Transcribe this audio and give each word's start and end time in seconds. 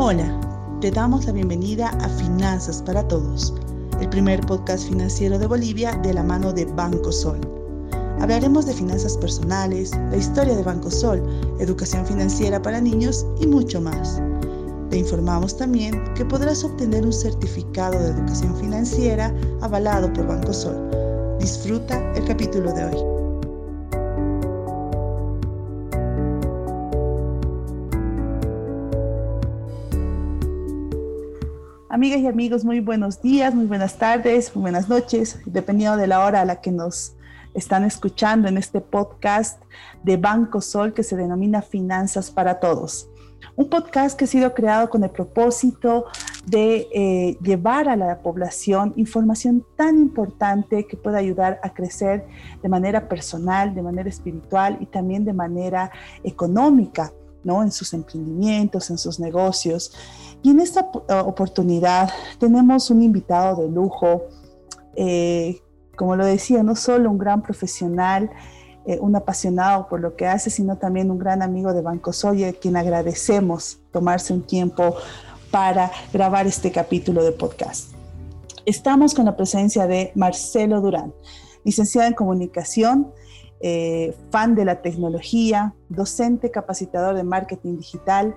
Hola, 0.00 0.40
te 0.80 0.92
damos 0.92 1.26
la 1.26 1.32
bienvenida 1.32 1.88
a 1.88 2.08
Finanzas 2.08 2.80
para 2.86 3.02
Todos, 3.08 3.52
el 4.00 4.08
primer 4.08 4.40
podcast 4.42 4.86
financiero 4.86 5.40
de 5.40 5.48
Bolivia 5.48 5.96
de 6.04 6.14
la 6.14 6.22
mano 6.22 6.52
de 6.52 6.66
Banco 6.66 7.10
Sol. 7.10 7.40
Hablaremos 8.20 8.66
de 8.66 8.74
finanzas 8.74 9.16
personales, 9.16 9.90
la 10.12 10.16
historia 10.16 10.54
de 10.54 10.62
Banco 10.62 10.88
Sol, 10.88 11.20
educación 11.58 12.06
financiera 12.06 12.62
para 12.62 12.80
niños 12.80 13.26
y 13.40 13.48
mucho 13.48 13.80
más. 13.80 14.22
Te 14.88 14.98
informamos 14.98 15.56
también 15.56 16.00
que 16.14 16.24
podrás 16.24 16.62
obtener 16.62 17.04
un 17.04 17.12
certificado 17.12 17.98
de 17.98 18.10
educación 18.10 18.54
financiera 18.54 19.34
avalado 19.62 20.12
por 20.12 20.28
Banco 20.28 20.52
Sol. 20.52 20.76
Disfruta 21.40 22.12
el 22.12 22.24
capítulo 22.24 22.72
de 22.72 22.84
hoy. 22.84 23.17
Amigas 31.90 32.20
y 32.20 32.26
amigos, 32.26 32.66
muy 32.66 32.80
buenos 32.80 33.22
días, 33.22 33.54
muy 33.54 33.64
buenas 33.64 33.96
tardes, 33.96 34.54
muy 34.54 34.60
buenas 34.60 34.90
noches, 34.90 35.40
dependiendo 35.46 35.96
de 35.96 36.06
la 36.06 36.22
hora 36.22 36.42
a 36.42 36.44
la 36.44 36.60
que 36.60 36.70
nos 36.70 37.16
están 37.54 37.82
escuchando 37.82 38.46
en 38.46 38.58
este 38.58 38.82
podcast 38.82 39.62
de 40.02 40.18
Banco 40.18 40.60
Sol 40.60 40.92
que 40.92 41.02
se 41.02 41.16
denomina 41.16 41.62
Finanzas 41.62 42.30
para 42.30 42.60
Todos. 42.60 43.08
Un 43.56 43.70
podcast 43.70 44.18
que 44.18 44.26
ha 44.26 44.28
sido 44.28 44.52
creado 44.52 44.90
con 44.90 45.02
el 45.02 45.08
propósito 45.08 46.04
de 46.44 46.88
eh, 46.92 47.38
llevar 47.40 47.88
a 47.88 47.96
la 47.96 48.18
población 48.18 48.92
información 48.96 49.64
tan 49.74 49.98
importante 49.98 50.86
que 50.86 50.98
pueda 50.98 51.16
ayudar 51.16 51.58
a 51.62 51.72
crecer 51.72 52.26
de 52.62 52.68
manera 52.68 53.08
personal, 53.08 53.74
de 53.74 53.80
manera 53.80 54.10
espiritual 54.10 54.76
y 54.80 54.84
también 54.86 55.24
de 55.24 55.32
manera 55.32 55.90
económica, 56.22 57.14
¿no? 57.48 57.62
En 57.62 57.72
sus 57.72 57.94
emprendimientos, 57.94 58.90
en 58.90 58.98
sus 58.98 59.18
negocios. 59.18 59.92
Y 60.42 60.50
en 60.50 60.60
esta 60.60 60.90
eh, 61.08 61.14
oportunidad 61.24 62.10
tenemos 62.38 62.90
un 62.90 63.02
invitado 63.02 63.62
de 63.62 63.68
lujo, 63.70 64.24
eh, 64.94 65.58
como 65.96 66.14
lo 66.14 66.26
decía, 66.26 66.62
no 66.62 66.76
solo 66.76 67.10
un 67.10 67.18
gran 67.18 67.42
profesional, 67.42 68.30
eh, 68.86 68.98
un 69.00 69.16
apasionado 69.16 69.88
por 69.88 70.00
lo 70.00 70.14
que 70.14 70.26
hace, 70.26 70.50
sino 70.50 70.76
también 70.76 71.10
un 71.10 71.18
gran 71.18 71.42
amigo 71.42 71.72
de 71.72 71.80
Banco 71.80 72.12
Soya, 72.12 72.50
a 72.50 72.52
quien 72.52 72.76
agradecemos 72.76 73.78
tomarse 73.92 74.32
un 74.34 74.42
tiempo 74.42 74.94
para 75.50 75.90
grabar 76.12 76.46
este 76.46 76.70
capítulo 76.70 77.24
de 77.24 77.32
podcast. 77.32 77.92
Estamos 78.66 79.14
con 79.14 79.24
la 79.24 79.36
presencia 79.36 79.86
de 79.86 80.12
Marcelo 80.14 80.82
Durán, 80.82 81.14
licenciado 81.64 82.06
en 82.08 82.14
comunicación, 82.14 83.10
eh, 83.60 84.16
fan 84.30 84.54
de 84.54 84.64
la 84.64 84.82
tecnología, 84.82 85.74
docente 85.88 86.50
capacitador 86.50 87.16
de 87.16 87.24
marketing 87.24 87.76
digital, 87.76 88.36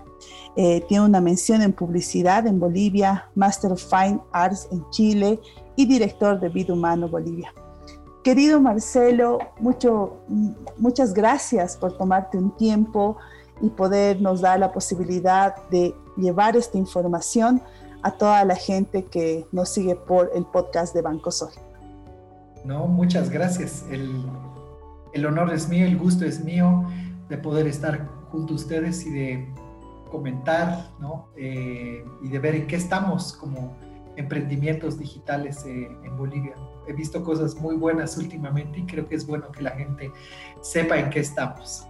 eh, 0.56 0.84
tiene 0.88 1.06
una 1.06 1.22
mención 1.22 1.62
en 1.62 1.74
publicidad 1.74 2.48
en 2.48 2.60
Bolivia, 2.60 3.30
Master 3.36 3.72
of 3.72 3.84
Fine 3.84 4.20
Arts 4.32 4.68
en 4.72 4.84
Chile 4.90 5.40
y 5.76 5.86
director 5.86 6.40
de 6.40 6.50
Vida 6.50 6.74
Humano 6.74 7.08
Bolivia. 7.08 7.54
Querido 8.24 8.60
Marcelo, 8.60 9.40
mucho, 9.60 10.22
muchas 10.78 11.14
gracias 11.14 11.78
por 11.78 11.98
tomarte 11.98 12.38
un 12.38 12.56
tiempo 12.56 13.18
y 13.62 13.70
podernos 13.70 14.42
dar 14.42 14.60
la 14.60 14.72
posibilidad 14.72 15.56
de 15.70 15.96
llevar 16.18 16.56
esta 16.56 16.78
información 16.78 17.62
a 18.04 18.12
toda 18.12 18.44
la 18.46 18.56
gente 18.56 19.06
que 19.06 19.46
nos 19.52 19.70
sigue 19.70 19.96
por 19.96 20.32
el 20.36 20.46
podcast 20.46 20.94
de 20.94 21.02
Banco 21.02 21.32
Sol. 21.32 21.52
No, 22.66 22.88
muchas 22.88 23.30
gracias. 23.30 23.84
El 25.14 25.26
honor 25.26 25.54
es 25.54 25.68
mío, 25.68 25.86
el 25.86 25.98
gusto 25.98 26.26
es 26.26 26.44
mío 26.44 26.86
de 27.30 27.38
poder 27.38 27.68
estar 27.68 28.08
junto 28.30 28.54
a 28.54 28.56
ustedes 28.56 29.06
y 29.06 29.12
de 29.12 29.54
comentar, 30.10 30.90
¿no? 31.00 31.30
Eh, 31.38 32.04
y 32.22 32.28
de 32.28 32.40
ver 32.40 32.56
en 32.56 32.68
qué 32.68 32.76
estamos 32.76 33.34
como 33.34 33.76
emprendimientos 34.18 35.00
digitales 35.00 35.66
eh, 35.66 35.90
en 36.04 36.18
Bolivia. 36.18 36.56
He 36.88 36.94
visto 36.94 37.24
cosas 37.24 37.56
muy 37.56 37.76
buenas 37.76 38.18
últimamente 38.18 38.80
y 38.80 38.86
creo 38.86 39.08
que 39.08 39.16
es 39.16 39.26
bueno 39.26 39.52
que 39.52 39.62
la 39.62 39.72
gente 39.72 40.12
sepa 40.62 40.98
en 40.98 41.10
qué 41.10 41.22
estamos. 41.22 41.86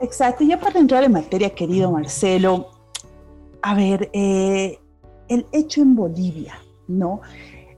Exacto, 0.00 0.44
ya 0.44 0.60
para 0.60 0.78
entrar 0.78 1.02
en 1.02 1.12
materia, 1.12 1.50
querido 1.50 1.90
Marcelo, 1.90 2.68
a 3.62 3.74
ver, 3.74 4.08
eh, 4.12 4.78
el 5.28 5.46
hecho 5.52 5.82
en 5.82 5.96
Bolivia, 5.96 6.54
¿no? 6.86 7.20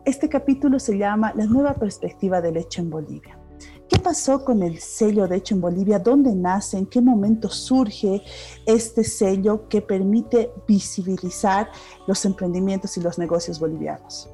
Este 0.04 0.30
capítulo 0.30 0.78
se 0.78 0.96
llama 0.96 1.32
La 1.36 1.44
nueva 1.44 1.74
perspectiva 1.74 2.40
del 2.40 2.56
hecho 2.56 2.80
en 2.80 2.88
Bolivia. 2.88 3.38
¿Qué 3.86 3.98
pasó 3.98 4.44
con 4.44 4.62
el 4.62 4.78
sello 4.78 5.28
de 5.28 5.36
hecho 5.36 5.54
en 5.54 5.60
Bolivia? 5.60 5.98
¿Dónde 5.98 6.34
nace? 6.34 6.78
¿En 6.78 6.86
qué 6.86 7.02
momento 7.02 7.50
surge 7.50 8.22
este 8.64 9.04
sello 9.04 9.68
que 9.68 9.82
permite 9.82 10.52
visibilizar 10.66 11.68
los 12.06 12.24
emprendimientos 12.24 12.96
y 12.96 13.02
los 13.02 13.18
negocios 13.18 13.60
bolivianos? 13.60 14.30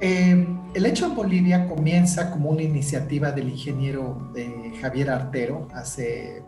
Eh, 0.00 0.46
el 0.74 0.86
hecho 0.86 1.06
en 1.06 1.14
Bolivia 1.14 1.66
comienza 1.66 2.30
como 2.30 2.50
una 2.50 2.62
iniciativa 2.62 3.32
del 3.32 3.48
ingeniero 3.48 4.30
eh, 4.36 4.72
Javier 4.78 5.08
Artero 5.08 5.68
hace 5.72 6.42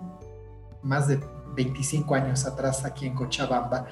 más 0.83 1.09
de 1.09 1.19
25 1.55 2.15
años 2.15 2.45
atrás 2.45 2.85
aquí 2.85 3.07
en 3.07 3.15
Cochabamba, 3.15 3.87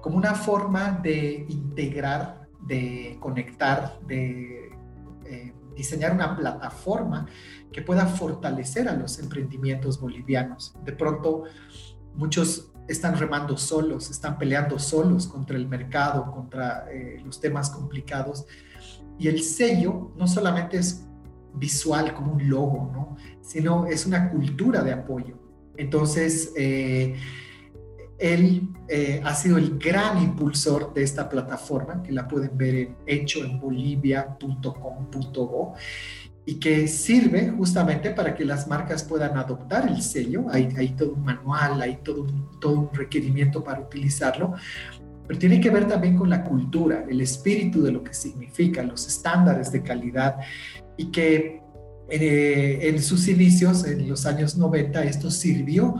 como 0.00 0.16
una 0.16 0.34
forma 0.34 0.98
de 1.02 1.46
integrar 1.48 2.45
de 2.60 3.16
conectar, 3.20 3.98
de 4.06 4.70
eh, 5.24 5.52
diseñar 5.74 6.12
una 6.12 6.36
plataforma 6.36 7.26
que 7.72 7.82
pueda 7.82 8.06
fortalecer 8.06 8.88
a 8.88 8.94
los 8.94 9.18
emprendimientos 9.18 10.00
bolivianos. 10.00 10.74
De 10.84 10.92
pronto, 10.92 11.44
muchos 12.14 12.72
están 12.88 13.18
remando 13.18 13.56
solos, 13.56 14.10
están 14.10 14.38
peleando 14.38 14.78
solos 14.78 15.26
contra 15.26 15.56
el 15.56 15.68
mercado, 15.68 16.30
contra 16.32 16.90
eh, 16.90 17.20
los 17.24 17.40
temas 17.40 17.70
complicados. 17.70 18.46
Y 19.18 19.28
el 19.28 19.42
sello 19.42 20.12
no 20.16 20.26
solamente 20.26 20.78
es 20.78 21.06
visual 21.54 22.14
como 22.14 22.32
un 22.32 22.48
logo, 22.48 22.90
¿no? 22.92 23.16
sino 23.40 23.86
es 23.86 24.06
una 24.06 24.30
cultura 24.30 24.82
de 24.82 24.92
apoyo. 24.92 25.38
Entonces, 25.76 26.52
eh, 26.56 27.16
él 28.18 28.70
eh, 28.88 29.20
ha 29.24 29.34
sido 29.34 29.58
el 29.58 29.78
gran 29.78 30.22
impulsor 30.22 30.94
de 30.94 31.02
esta 31.02 31.28
plataforma, 31.28 32.02
que 32.02 32.12
la 32.12 32.26
pueden 32.26 32.56
ver 32.56 32.74
en 32.74 32.96
hechoenbolivia.com.bo 33.06 35.74
y 36.48 36.60
que 36.60 36.86
sirve 36.86 37.50
justamente 37.50 38.10
para 38.10 38.32
que 38.34 38.44
las 38.44 38.68
marcas 38.68 39.02
puedan 39.02 39.36
adoptar 39.36 39.88
el 39.88 40.00
sello. 40.00 40.46
Hay, 40.50 40.94
todo 40.96 41.14
un 41.14 41.24
manual, 41.24 41.82
hay 41.82 41.96
todo 41.96 42.22
un, 42.22 42.60
todo 42.60 42.80
un 42.80 42.94
requerimiento 42.94 43.64
para 43.64 43.80
utilizarlo, 43.80 44.54
pero 45.26 45.38
tiene 45.38 45.60
que 45.60 45.70
ver 45.70 45.88
también 45.88 46.16
con 46.16 46.30
la 46.30 46.44
cultura, 46.44 47.04
el 47.08 47.20
espíritu 47.20 47.82
de 47.82 47.90
lo 47.90 48.04
que 48.04 48.14
significa, 48.14 48.82
los 48.82 49.06
estándares 49.06 49.72
de 49.72 49.82
calidad 49.82 50.36
y 50.96 51.10
que 51.10 51.62
eh, 52.08 52.78
en 52.82 53.02
sus 53.02 53.26
inicios, 53.26 53.84
en 53.84 54.08
los 54.08 54.26
años 54.26 54.56
90, 54.56 55.02
esto 55.02 55.30
sirvió 55.30 55.96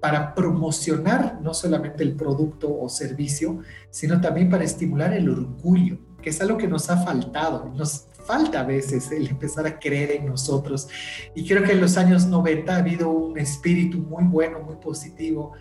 para 0.00 0.34
promocionar 0.34 1.40
no 1.42 1.52
solamente 1.52 2.02
el 2.02 2.16
producto 2.16 2.74
o 2.78 2.88
servicio, 2.88 3.60
sino 3.90 4.20
también 4.20 4.48
para 4.48 4.64
estimular 4.64 5.12
el 5.12 5.28
orgullo, 5.28 5.98
que 6.22 6.30
es 6.30 6.40
algo 6.40 6.56
que 6.56 6.66
nos 6.66 6.88
ha 6.90 6.96
faltado. 7.04 7.70
Nos 7.74 8.06
falta 8.24 8.60
a 8.60 8.64
veces 8.64 9.10
el 9.12 9.28
empezar 9.28 9.66
a 9.66 9.78
creer 9.78 10.12
en 10.12 10.26
nosotros. 10.26 10.88
Y 11.34 11.46
creo 11.46 11.62
que 11.62 11.72
en 11.72 11.80
los 11.80 11.96
años 11.96 12.26
90 12.26 12.74
ha 12.74 12.78
habido 12.78 13.10
un 13.10 13.38
espíritu 13.38 13.98
muy 13.98 14.24
bueno, 14.24 14.60
muy 14.60 14.76
positivo 14.76 15.52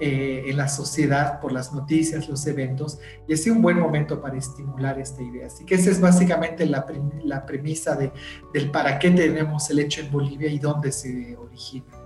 eh, 0.00 0.44
en 0.46 0.56
la 0.56 0.68
sociedad 0.68 1.40
por 1.40 1.52
las 1.52 1.72
noticias, 1.72 2.28
los 2.28 2.46
eventos, 2.46 2.98
y 3.28 3.32
ha 3.32 3.52
un 3.52 3.62
buen 3.62 3.78
momento 3.78 4.20
para 4.20 4.36
estimular 4.36 4.98
esta 5.00 5.22
idea. 5.22 5.46
Así 5.46 5.64
que 5.64 5.74
esa 5.76 5.90
es 5.90 6.00
básicamente 6.00 6.66
la, 6.66 6.86
la 7.24 7.46
premisa 7.46 7.96
de, 7.96 8.12
del 8.52 8.70
para 8.70 8.98
qué 8.98 9.10
tenemos 9.10 9.68
el 9.70 9.80
hecho 9.80 10.00
en 10.00 10.10
Bolivia 10.10 10.48
y 10.48 10.58
dónde 10.58 10.92
se 10.92 11.36
origina 11.36 12.03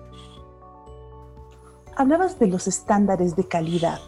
hablabas 1.98 2.38
de 2.38 2.46
los 2.46 2.66
estándares 2.66 3.36
de 3.36 3.46
calidad. 3.46 3.98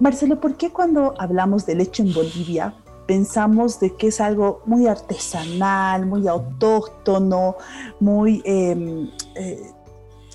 Marcelo, 0.00 0.40
¿por 0.40 0.56
qué 0.56 0.70
cuando 0.70 1.14
hablamos 1.18 1.64
del 1.64 1.80
hecho 1.80 2.02
en 2.02 2.12
Bolivia 2.12 2.74
pensamos 3.06 3.80
de 3.80 3.96
que 3.96 4.08
es 4.08 4.20
algo 4.20 4.60
muy 4.66 4.86
artesanal, 4.86 6.04
muy 6.04 6.28
autóctono, 6.28 7.56
muy, 8.00 8.42
em, 8.44 9.10
eh, 9.34 9.62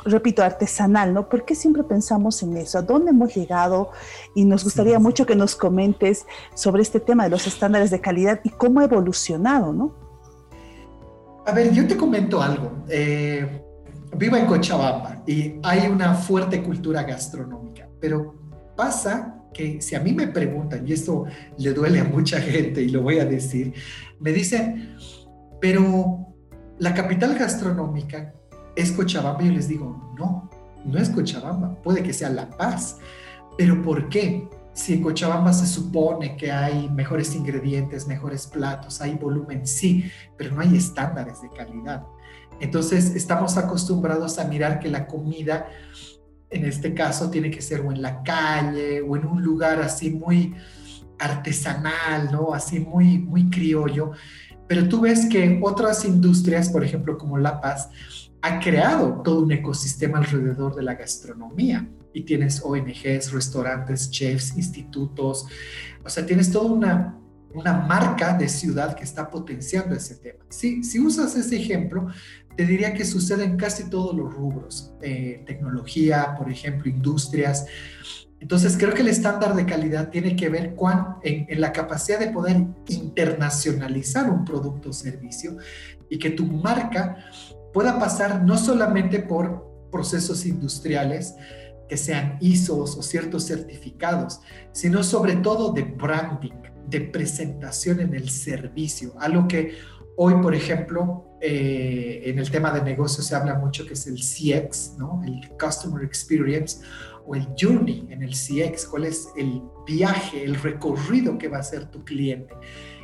repito, 0.05 0.41
artesanal, 0.41 1.13
¿no? 1.13 1.29
¿Por 1.29 1.45
qué 1.45 1.53
siempre 1.53 1.83
pensamos 1.83 2.41
en 2.41 2.57
eso? 2.57 2.79
¿A 2.79 2.81
dónde 2.81 3.11
hemos 3.11 3.35
llegado? 3.35 3.91
Y 4.33 4.45
nos 4.45 4.63
gustaría 4.63 4.97
mucho 4.97 5.27
que 5.27 5.35
nos 5.35 5.55
comentes 5.55 6.25
sobre 6.55 6.81
este 6.81 6.99
tema 6.99 7.25
de 7.25 7.29
los 7.29 7.45
estándares 7.45 7.91
de 7.91 8.01
calidad 8.01 8.39
y 8.43 8.49
cómo 8.49 8.79
ha 8.79 8.85
evolucionado, 8.85 9.71
¿no? 9.71 9.93
A 11.45 11.51
ver, 11.51 11.71
yo 11.73 11.87
te 11.87 11.95
comento 11.95 12.41
algo. 12.41 12.71
Eh, 12.89 13.63
vivo 14.15 14.35
en 14.37 14.45
Cochabamba 14.45 15.23
y 15.27 15.55
hay 15.63 15.87
una 15.87 16.13
fuerte 16.13 16.61
cultura 16.61 17.03
gastronómica, 17.03 17.87
pero 17.99 18.35
pasa 18.75 19.41
que 19.53 19.81
si 19.81 19.95
a 19.95 19.99
mí 19.99 20.13
me 20.13 20.27
preguntan, 20.27 20.87
y 20.87 20.93
esto 20.93 21.25
le 21.57 21.73
duele 21.73 21.99
a 21.99 22.03
mucha 22.03 22.39
gente 22.41 22.81
y 22.81 22.89
lo 22.89 23.03
voy 23.03 23.19
a 23.19 23.25
decir, 23.25 23.73
me 24.19 24.31
dicen, 24.31 24.95
pero 25.61 26.33
la 26.79 26.93
capital 26.93 27.37
gastronómica 27.37 28.33
es 28.75 28.91
Cochabamba 28.91 29.43
y 29.43 29.47
yo 29.47 29.53
les 29.53 29.67
digo, 29.67 30.15
no, 30.17 30.49
no 30.83 30.99
es 30.99 31.09
Cochabamba, 31.09 31.81
puede 31.81 32.03
que 32.03 32.13
sea 32.13 32.29
La 32.29 32.49
Paz. 32.49 32.97
¿Pero 33.57 33.81
por 33.81 34.09
qué? 34.09 34.49
Si 34.73 34.93
en 34.93 35.03
Cochabamba 35.03 35.53
se 35.53 35.67
supone 35.67 36.35
que 36.35 36.51
hay 36.51 36.89
mejores 36.89 37.35
ingredientes, 37.35 38.07
mejores 38.07 38.47
platos, 38.47 38.99
hay 39.01 39.13
volumen, 39.13 39.67
sí, 39.67 40.11
pero 40.35 40.55
no 40.55 40.61
hay 40.61 40.75
estándares 40.75 41.41
de 41.43 41.49
calidad. 41.49 42.03
Entonces 42.59 43.15
estamos 43.15 43.57
acostumbrados 43.57 44.39
a 44.39 44.45
mirar 44.45 44.79
que 44.79 44.89
la 44.89 45.07
comida, 45.07 45.67
en 46.49 46.65
este 46.65 46.93
caso, 46.93 47.29
tiene 47.29 47.51
que 47.51 47.61
ser 47.61 47.81
o 47.81 47.91
en 47.91 48.01
la 48.01 48.23
calle 48.23 49.01
o 49.01 49.15
en 49.15 49.25
un 49.25 49.41
lugar 49.41 49.81
así 49.81 50.11
muy 50.11 50.53
artesanal, 51.19 52.31
¿no? 52.31 52.53
Así 52.53 52.79
muy, 52.79 53.19
muy 53.19 53.49
criollo. 53.49 54.11
Pero 54.67 54.87
tú 54.87 55.01
ves 55.01 55.25
que 55.25 55.59
otras 55.61 56.05
industrias, 56.05 56.69
por 56.69 56.83
ejemplo, 56.83 57.17
como 57.17 57.37
La 57.37 57.59
Paz, 57.61 57.89
ha 58.41 58.59
creado 58.59 59.21
todo 59.23 59.41
un 59.41 59.51
ecosistema 59.51 60.17
alrededor 60.17 60.75
de 60.75 60.83
la 60.83 60.95
gastronomía. 60.95 61.87
Y 62.13 62.23
tienes 62.23 62.61
ONGs, 62.63 63.31
restaurantes, 63.31 64.11
chefs, 64.11 64.55
institutos. 64.55 65.47
O 66.03 66.09
sea, 66.09 66.25
tienes 66.25 66.51
toda 66.51 66.71
una, 66.71 67.17
una 67.53 67.73
marca 67.73 68.37
de 68.37 68.47
ciudad 68.47 68.95
que 68.95 69.03
está 69.03 69.29
potenciando 69.29 69.95
ese 69.95 70.15
tema. 70.15 70.45
Si, 70.49 70.83
si 70.83 70.99
usas 70.99 71.35
ese 71.35 71.55
ejemplo, 71.55 72.07
te 72.55 72.65
diría 72.65 72.93
que 72.93 73.05
sucede 73.05 73.43
en 73.43 73.57
casi 73.57 73.89
todos 73.89 74.15
los 74.15 74.33
rubros. 74.33 74.93
Eh, 75.01 75.43
tecnología, 75.45 76.35
por 76.37 76.51
ejemplo, 76.51 76.89
industrias. 76.89 77.65
Entonces, 78.39 78.75
creo 78.77 78.93
que 78.93 79.01
el 79.01 79.07
estándar 79.07 79.55
de 79.55 79.65
calidad 79.65 80.09
tiene 80.09 80.35
que 80.35 80.49
ver 80.49 80.75
con, 80.75 81.15
en, 81.23 81.45
en, 81.49 81.61
la 81.61 81.71
capacidad 81.71 82.19
de 82.19 82.27
poder 82.27 82.57
internacionalizar 82.87 84.29
un 84.29 84.43
producto 84.43 84.89
o 84.89 84.93
servicio 84.93 85.57
y 86.09 86.19
que 86.19 86.29
tu 86.29 86.45
marca 86.45 87.17
pueda 87.73 87.97
pasar 87.97 88.43
no 88.43 88.57
solamente 88.57 89.19
por 89.19 89.89
procesos 89.91 90.45
industriales, 90.45 91.35
que 91.87 91.97
sean 91.97 92.37
ISOs 92.41 92.97
o 92.97 93.03
ciertos 93.03 93.45
certificados, 93.45 94.41
sino 94.71 95.03
sobre 95.03 95.35
todo 95.37 95.73
de 95.73 95.83
branding, 95.83 96.53
de 96.87 97.01
presentación 97.01 97.99
en 97.99 98.13
el 98.13 98.29
servicio, 98.29 99.13
algo 99.19 99.47
que 99.47 99.75
hoy, 100.17 100.35
por 100.41 100.53
ejemplo, 100.55 101.32
eh, 101.45 102.21
en 102.23 102.39
el 102.39 102.49
tema 102.49 102.71
de 102.71 102.81
negocio 102.81 103.21
se 103.21 103.35
habla 103.35 103.55
mucho 103.55 103.85
que 103.85 103.95
es 103.95 104.07
el 104.07 104.15
CX, 104.15 104.95
¿no? 104.97 105.21
el 105.25 105.41
Customer 105.59 106.01
Experience, 106.01 106.79
o 107.25 107.35
el 107.35 107.49
journey 107.59 108.07
en 108.09 108.23
el 108.23 108.31
CX, 108.31 108.85
cuál 108.85 109.03
es 109.03 109.27
el 109.35 109.61
viaje, 109.85 110.41
el 110.41 110.55
recorrido 110.55 111.37
que 111.37 111.49
va 111.49 111.57
a 111.57 111.59
hacer 111.59 111.91
tu 111.91 112.05
cliente. 112.05 112.53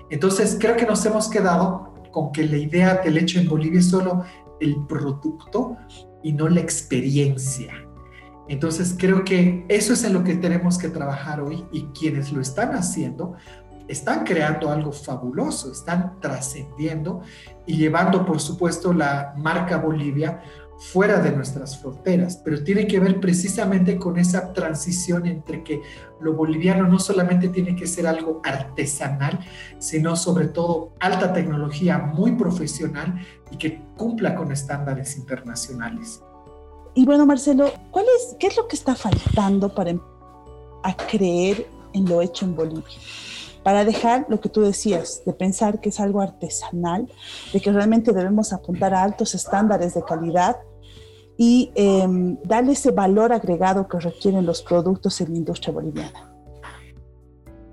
Entonces, 0.10 0.56
creo 0.58 0.78
que 0.78 0.86
nos 0.86 1.06
hemos 1.06 1.28
quedado 1.28 1.94
con 2.12 2.32
que 2.32 2.48
la 2.48 2.56
idea 2.56 3.02
del 3.04 3.18
hecho 3.18 3.40
en 3.40 3.50
Bolivia 3.50 3.82
es 3.82 3.90
solo 3.90 4.24
el 4.62 4.86
producto 4.88 5.76
y 6.24 6.32
no 6.32 6.48
la 6.48 6.62
experiencia. 6.62 7.74
Entonces, 8.48 8.96
creo 8.98 9.26
que 9.26 9.66
eso 9.68 9.92
es 9.92 10.06
en 10.06 10.14
lo 10.14 10.24
que 10.24 10.36
tenemos 10.36 10.78
que 10.78 10.88
trabajar 10.88 11.42
hoy 11.42 11.66
y 11.74 11.88
quienes 11.88 12.32
lo 12.32 12.40
están 12.40 12.72
haciendo 12.72 13.36
están 13.90 14.24
creando 14.24 14.70
algo 14.70 14.92
fabuloso, 14.92 15.72
están 15.72 16.20
trascendiendo 16.22 17.22
y 17.66 17.76
llevando, 17.76 18.26
por 18.26 18.40
supuesto, 18.40 18.94
la 18.94 19.34
marca 19.36 19.78
Bolivia 19.78 20.42
fuera 20.78 21.20
de 21.20 21.32
nuestras 21.32 21.78
fronteras, 21.78 22.38
pero 22.38 22.64
tiene 22.64 22.88
que 22.88 23.00
ver 23.00 23.20
precisamente 23.20 23.98
con 23.98 24.18
esa 24.18 24.54
transición 24.54 25.26
entre 25.26 25.62
que 25.64 25.82
lo 26.22 26.34
boliviano 26.34 26.88
no 26.88 27.00
solamente 27.00 27.50
tiene 27.50 27.76
que 27.76 27.86
ser 27.86 28.08
algo 28.08 28.42
artesanal, 28.46 29.40
sino 29.80 30.16
sobre 30.16 30.48
todo 30.48 30.94
alta 31.00 31.34
tecnología, 31.34 31.98
muy 31.98 32.34
profesional 32.34 33.20
y 33.52 33.58
que 33.58 33.82
cumpla 33.98 34.36
con 34.36 34.52
estándares 34.52 35.18
internacionales. 35.18 36.22
Y 36.94 37.06
bueno, 37.06 37.26
Marcelo, 37.26 37.72
¿cuál 37.92 38.06
es, 38.06 38.36
¿qué 38.40 38.48
es 38.48 38.56
lo 38.56 38.68
que 38.68 38.76
está 38.76 38.96
faltando 38.96 39.74
para 39.74 39.90
em, 39.90 40.00
a 40.84 40.96
creer 40.96 41.68
en 41.94 42.06
lo 42.06 42.22
hecho 42.22 42.46
en 42.46 42.56
Bolivia? 42.56 42.98
Para 43.64 43.86
dejar 43.86 44.26
lo 44.30 44.40
que 44.40 44.50
tú 44.50 44.62
decías, 44.62 45.22
de 45.26 45.34
pensar 45.34 45.80
que 45.82 45.90
es 45.90 46.00
algo 46.00 46.22
artesanal, 46.22 47.12
de 47.54 47.62
que 47.62 47.72
realmente 47.72 48.14
debemos 48.14 48.54
apuntar 48.54 48.94
a 48.94 49.04
altos 49.04 49.36
estándares 49.36 49.94
de 49.94 50.04
calidad 50.04 50.58
y 51.38 51.72
em, 51.76 52.38
darle 52.44 52.74
ese 52.74 52.92
valor 52.92 53.32
agregado 53.32 53.88
que 53.88 54.00
requieren 54.00 54.46
los 54.46 54.62
productos 54.62 55.22
en 55.22 55.32
la 55.32 55.38
industria 55.38 55.74
boliviana? 55.74 56.30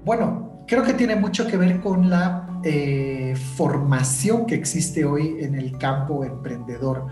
Bueno, 0.04 0.62
creo 0.68 0.84
que 0.84 0.94
tiene 0.94 1.16
mucho 1.16 1.48
que 1.48 1.56
ver 1.56 1.80
con 1.80 2.08
la 2.08 2.60
eh, 2.62 3.34
formación 3.56 4.46
que 4.46 4.54
existe 4.54 5.04
hoy 5.04 5.38
en 5.40 5.56
el 5.56 5.76
campo 5.78 6.24
emprendedor. 6.24 7.08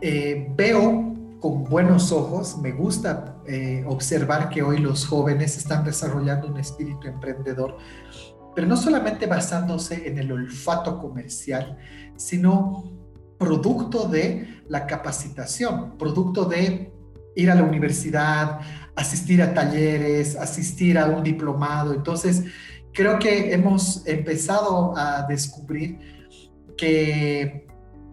Eh, 0.00 0.48
veo 0.56 1.12
con 1.40 1.64
buenos 1.64 2.12
ojos, 2.12 2.56
me 2.58 2.70
gusta 2.70 3.37
eh, 3.48 3.82
observar 3.86 4.50
que 4.50 4.62
hoy 4.62 4.76
los 4.76 5.06
jóvenes 5.06 5.56
están 5.56 5.82
desarrollando 5.82 6.48
un 6.48 6.58
espíritu 6.58 7.08
emprendedor, 7.08 7.78
pero 8.54 8.66
no 8.66 8.76
solamente 8.76 9.26
basándose 9.26 10.06
en 10.06 10.18
el 10.18 10.30
olfato 10.30 10.98
comercial, 10.98 11.78
sino 12.16 12.92
producto 13.38 14.06
de 14.06 14.62
la 14.68 14.86
capacitación, 14.86 15.96
producto 15.96 16.44
de 16.44 16.92
ir 17.36 17.50
a 17.50 17.54
la 17.54 17.62
universidad, 17.62 18.60
asistir 18.94 19.40
a 19.40 19.54
talleres, 19.54 20.36
asistir 20.36 20.98
a 20.98 21.06
un 21.06 21.22
diplomado. 21.22 21.94
Entonces, 21.94 22.44
creo 22.92 23.18
que 23.18 23.54
hemos 23.54 24.06
empezado 24.06 24.92
a 24.94 25.24
descubrir 25.26 25.98
que 26.76 27.66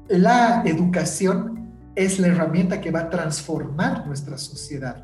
la 0.08 0.64
educación 0.66 1.65
es 1.96 2.20
la 2.20 2.28
herramienta 2.28 2.82
que 2.82 2.92
va 2.92 3.02
a 3.02 3.10
transformar 3.10 4.06
nuestra 4.08 4.38
sociedad. 4.38 5.04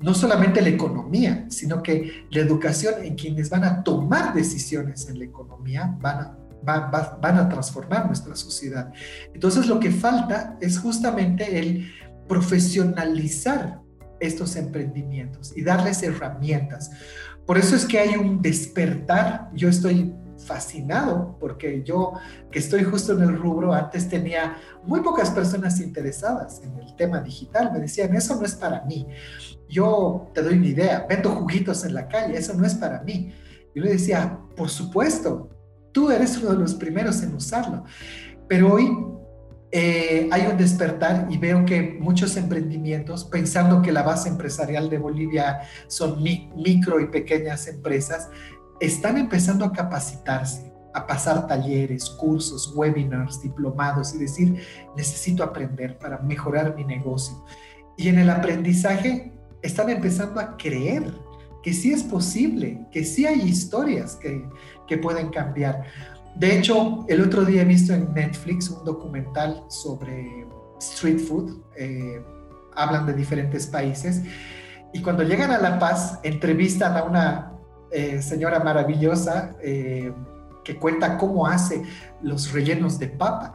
No 0.00 0.14
solamente 0.14 0.62
la 0.62 0.70
economía, 0.70 1.46
sino 1.50 1.82
que 1.82 2.26
la 2.30 2.40
educación 2.40 2.94
en 3.02 3.16
quienes 3.16 3.50
van 3.50 3.64
a 3.64 3.82
tomar 3.82 4.32
decisiones 4.32 5.08
en 5.08 5.18
la 5.18 5.24
economía 5.24 5.96
van 6.00 6.18
a 6.20 6.36
van 6.62 7.38
a 7.38 7.48
transformar 7.48 8.06
nuestra 8.06 8.36
sociedad. 8.36 8.92
Entonces 9.34 9.66
lo 9.66 9.80
que 9.80 9.90
falta 9.90 10.58
es 10.60 10.78
justamente 10.78 11.58
el 11.58 11.90
profesionalizar 12.28 13.80
estos 14.20 14.56
emprendimientos 14.56 15.56
y 15.56 15.62
darles 15.62 16.02
herramientas. 16.02 16.90
Por 17.46 17.58
eso 17.58 17.74
es 17.74 17.84
que 17.84 17.98
hay 17.98 18.16
un 18.16 18.42
despertar. 18.42 19.50
Yo 19.54 19.68
estoy 19.68 20.14
fascinado 20.44 21.36
porque 21.38 21.82
yo 21.82 22.14
que 22.50 22.58
estoy 22.58 22.84
justo 22.84 23.12
en 23.12 23.22
el 23.22 23.36
rubro, 23.36 23.72
antes 23.72 24.08
tenía 24.08 24.56
muy 24.84 25.00
pocas 25.00 25.30
personas 25.30 25.80
interesadas 25.80 26.62
en 26.62 26.78
el 26.78 26.96
tema 26.96 27.20
digital. 27.20 27.72
Me 27.72 27.80
decían, 27.80 28.14
eso 28.14 28.36
no 28.36 28.44
es 28.44 28.54
para 28.54 28.82
mí. 28.82 29.06
Yo 29.68 30.30
te 30.34 30.42
doy 30.42 30.54
una 30.54 30.66
idea, 30.66 31.06
vendo 31.08 31.30
juguitos 31.30 31.84
en 31.84 31.94
la 31.94 32.08
calle, 32.08 32.38
eso 32.38 32.54
no 32.54 32.66
es 32.66 32.74
para 32.74 33.02
mí. 33.02 33.32
Yo 33.74 33.84
le 33.84 33.92
decía, 33.92 34.38
por 34.56 34.68
supuesto, 34.68 35.50
Tú 35.92 36.10
eres 36.10 36.36
uno 36.38 36.52
de 36.52 36.58
los 36.58 36.74
primeros 36.74 37.22
en 37.22 37.34
usarlo. 37.34 37.84
Pero 38.48 38.72
hoy 38.72 38.96
eh, 39.72 40.28
hay 40.30 40.46
un 40.46 40.56
despertar 40.56 41.26
y 41.30 41.38
veo 41.38 41.64
que 41.64 41.96
muchos 42.00 42.36
emprendimientos, 42.36 43.24
pensando 43.24 43.82
que 43.82 43.92
la 43.92 44.02
base 44.02 44.28
empresarial 44.28 44.88
de 44.88 44.98
Bolivia 44.98 45.60
son 45.88 46.22
micro 46.22 47.00
y 47.00 47.06
pequeñas 47.06 47.66
empresas, 47.66 48.28
están 48.80 49.18
empezando 49.18 49.64
a 49.64 49.72
capacitarse, 49.72 50.72
a 50.94 51.06
pasar 51.06 51.46
talleres, 51.46 52.08
cursos, 52.10 52.72
webinars, 52.74 53.40
diplomados 53.42 54.14
y 54.14 54.18
decir, 54.18 54.62
necesito 54.96 55.44
aprender 55.44 55.98
para 55.98 56.18
mejorar 56.18 56.74
mi 56.74 56.84
negocio. 56.84 57.44
Y 57.96 58.08
en 58.08 58.18
el 58.18 58.30
aprendizaje 58.30 59.32
están 59.62 59.90
empezando 59.90 60.40
a 60.40 60.56
creer 60.56 61.12
que 61.62 61.74
sí 61.74 61.92
es 61.92 62.02
posible, 62.02 62.86
que 62.90 63.04
sí 63.04 63.26
hay 63.26 63.42
historias 63.42 64.16
que, 64.16 64.48
que 64.88 64.96
pueden 64.96 65.28
cambiar. 65.28 65.84
De 66.34 66.56
hecho, 66.56 67.04
el 67.08 67.20
otro 67.20 67.44
día 67.44 67.62
he 67.62 67.66
visto 67.66 67.92
en 67.92 68.12
Netflix 68.14 68.70
un 68.70 68.84
documental 68.84 69.62
sobre 69.68 70.46
street 70.78 71.18
food, 71.18 71.62
eh, 71.76 72.24
hablan 72.74 73.04
de 73.04 73.12
diferentes 73.12 73.66
países, 73.66 74.22
y 74.92 75.02
cuando 75.02 75.22
llegan 75.22 75.50
a 75.50 75.58
La 75.58 75.78
Paz, 75.78 76.18
entrevistan 76.22 76.96
a 76.96 77.04
una 77.04 77.49
eh, 77.90 78.22
señora 78.22 78.60
maravillosa 78.60 79.56
eh, 79.62 80.12
que 80.64 80.76
cuenta 80.76 81.18
cómo 81.18 81.46
hace 81.46 81.82
los 82.22 82.52
rellenos 82.52 82.98
de 82.98 83.08
papa. 83.08 83.54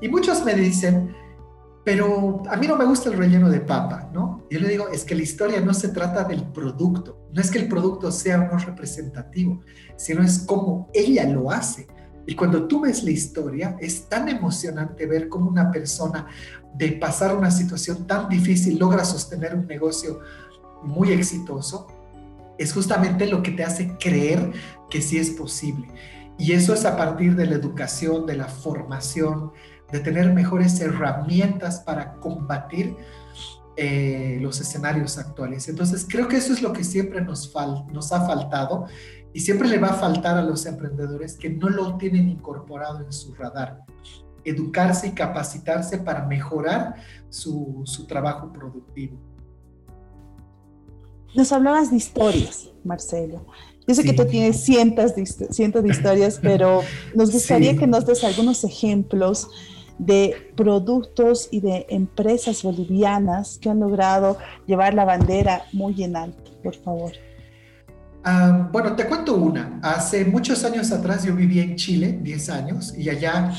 Y 0.00 0.08
muchos 0.08 0.44
me 0.44 0.54
dicen, 0.54 1.14
pero 1.84 2.42
a 2.50 2.56
mí 2.56 2.66
no 2.66 2.76
me 2.76 2.84
gusta 2.84 3.08
el 3.08 3.16
relleno 3.16 3.48
de 3.48 3.60
papa, 3.60 4.10
¿no? 4.12 4.44
Yo 4.50 4.60
le 4.60 4.68
digo, 4.68 4.88
es 4.88 5.04
que 5.04 5.14
la 5.14 5.22
historia 5.22 5.60
no 5.60 5.72
se 5.72 5.88
trata 5.88 6.24
del 6.24 6.44
producto, 6.44 7.28
no 7.32 7.40
es 7.40 7.50
que 7.50 7.58
el 7.58 7.68
producto 7.68 8.12
sea 8.12 8.40
o 8.40 8.52
no 8.52 8.58
representativo, 8.58 9.60
sino 9.96 10.22
es 10.22 10.40
cómo 10.40 10.90
ella 10.92 11.24
lo 11.24 11.50
hace. 11.50 11.86
Y 12.26 12.34
cuando 12.34 12.68
tú 12.68 12.82
ves 12.82 13.04
la 13.04 13.10
historia, 13.10 13.74
es 13.80 14.06
tan 14.06 14.28
emocionante 14.28 15.06
ver 15.06 15.30
cómo 15.30 15.48
una 15.48 15.70
persona 15.70 16.26
de 16.74 16.92
pasar 16.92 17.34
una 17.34 17.50
situación 17.50 18.06
tan 18.06 18.28
difícil 18.28 18.78
logra 18.78 19.02
sostener 19.04 19.54
un 19.54 19.66
negocio 19.66 20.20
muy 20.82 21.10
exitoso. 21.12 21.86
Es 22.58 22.72
justamente 22.72 23.26
lo 23.26 23.42
que 23.42 23.52
te 23.52 23.64
hace 23.64 23.96
creer 23.98 24.52
que 24.90 25.00
sí 25.00 25.16
es 25.16 25.30
posible. 25.30 25.88
Y 26.38 26.52
eso 26.52 26.74
es 26.74 26.84
a 26.84 26.96
partir 26.96 27.34
de 27.34 27.46
la 27.46 27.54
educación, 27.54 28.26
de 28.26 28.36
la 28.36 28.46
formación, 28.46 29.52
de 29.90 30.00
tener 30.00 30.32
mejores 30.32 30.80
herramientas 30.80 31.80
para 31.80 32.14
combatir 32.14 32.96
eh, 33.76 34.38
los 34.40 34.60
escenarios 34.60 35.18
actuales. 35.18 35.68
Entonces, 35.68 36.06
creo 36.08 36.28
que 36.28 36.36
eso 36.36 36.52
es 36.52 36.62
lo 36.62 36.72
que 36.72 36.84
siempre 36.84 37.20
nos, 37.20 37.52
nos 37.92 38.12
ha 38.12 38.26
faltado 38.26 38.86
y 39.32 39.40
siempre 39.40 39.68
le 39.68 39.78
va 39.78 39.88
a 39.88 39.94
faltar 39.94 40.36
a 40.36 40.42
los 40.42 40.66
emprendedores 40.66 41.36
que 41.36 41.50
no 41.50 41.68
lo 41.68 41.96
tienen 41.96 42.28
incorporado 42.28 43.04
en 43.04 43.12
su 43.12 43.34
radar. 43.34 43.82
Educarse 44.44 45.08
y 45.08 45.12
capacitarse 45.12 45.98
para 45.98 46.26
mejorar 46.26 46.94
su, 47.28 47.82
su 47.84 48.06
trabajo 48.06 48.52
productivo. 48.52 49.27
Nos 51.34 51.52
hablabas 51.52 51.90
de 51.90 51.96
historias, 51.96 52.70
Marcelo. 52.84 53.46
Yo 53.86 53.94
sé 53.94 54.04
que 54.04 54.12
tú 54.12 54.26
tienes 54.26 54.62
cientos 54.64 55.14
de, 55.14 55.24
cientos 55.26 55.82
de 55.82 55.90
historias, 55.90 56.38
pero 56.42 56.82
nos 57.14 57.32
gustaría 57.32 57.76
que 57.76 57.86
nos 57.86 58.06
des 58.06 58.22
algunos 58.24 58.64
ejemplos 58.64 59.48
de 59.98 60.52
productos 60.56 61.48
y 61.50 61.60
de 61.60 61.86
empresas 61.88 62.62
bolivianas 62.62 63.58
que 63.58 63.70
han 63.70 63.80
logrado 63.80 64.38
llevar 64.66 64.94
la 64.94 65.04
bandera 65.04 65.64
muy 65.72 66.02
en 66.02 66.16
alto, 66.16 66.52
por 66.62 66.74
favor. 66.76 67.12
Ah, 68.24 68.68
bueno, 68.70 68.94
te 68.94 69.06
cuento 69.06 69.36
una. 69.36 69.80
Hace 69.82 70.24
muchos 70.24 70.64
años 70.64 70.92
atrás 70.92 71.24
yo 71.24 71.34
vivía 71.34 71.62
en 71.62 71.76
Chile, 71.76 72.18
10 72.22 72.48
años, 72.50 72.94
y 72.96 73.08
allá 73.08 73.52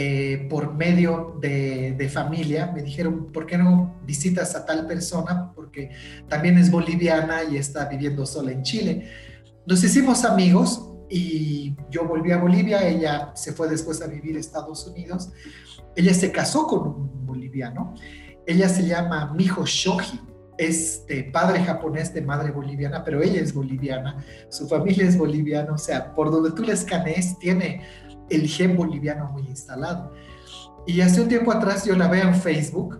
eh, 0.00 0.46
por 0.48 0.74
medio 0.74 1.36
de, 1.40 2.08
familia 2.12 2.70
me 2.72 2.82
dijeron, 2.82 3.32
¿por 3.32 3.46
qué 3.46 3.58
no 3.58 4.00
visitas 4.04 4.54
a 4.54 4.64
tal 4.64 4.86
persona? 4.86 5.52
Porque 5.54 5.90
también 6.28 6.56
es 6.56 6.70
boliviana 6.70 7.42
y 7.44 7.56
está 7.56 7.86
viviendo 7.86 8.24
sola 8.24 8.52
en 8.52 8.62
Chile. 8.62 9.10
Nos 9.66 9.82
hicimos 9.82 10.24
amigos 10.24 10.84
y 11.10 11.74
yo 11.90 12.04
volví 12.04 12.30
a 12.32 12.38
Bolivia, 12.38 12.86
ella 12.86 13.32
se 13.34 13.52
fue 13.52 13.68
después 13.68 14.00
a 14.02 14.06
vivir 14.06 14.36
a 14.36 14.40
Estados 14.40 14.86
Unidos 14.86 15.32
ella 15.98 16.14
se 16.14 16.30
casó 16.30 16.68
con 16.68 16.86
un 16.86 17.26
boliviano. 17.26 17.94
Ella 18.46 18.68
se 18.68 18.86
llama 18.86 19.34
Mijo 19.36 19.66
Shoji. 19.66 20.20
Es 20.56 21.04
padre 21.32 21.64
japonés, 21.64 22.14
de 22.14 22.22
madre 22.22 22.52
boliviana, 22.52 23.02
pero 23.02 23.20
ella 23.20 23.40
es 23.40 23.52
boliviana. 23.52 24.24
Su 24.48 24.68
familia 24.68 25.08
es 25.08 25.18
boliviana. 25.18 25.72
O 25.72 25.78
sea, 25.78 26.14
por 26.14 26.30
donde 26.30 26.52
tú 26.52 26.62
le 26.62 26.72
escanees, 26.72 27.36
tiene 27.40 27.82
el 28.30 28.48
gen 28.48 28.76
boliviano 28.76 29.30
muy 29.32 29.42
instalado. 29.46 30.12
Y 30.86 31.00
hace 31.00 31.20
un 31.20 31.28
tiempo 31.28 31.52
atrás 31.52 31.84
yo 31.84 31.94
la 31.96 32.08
veo 32.08 32.28
en 32.28 32.34
Facebook. 32.34 32.98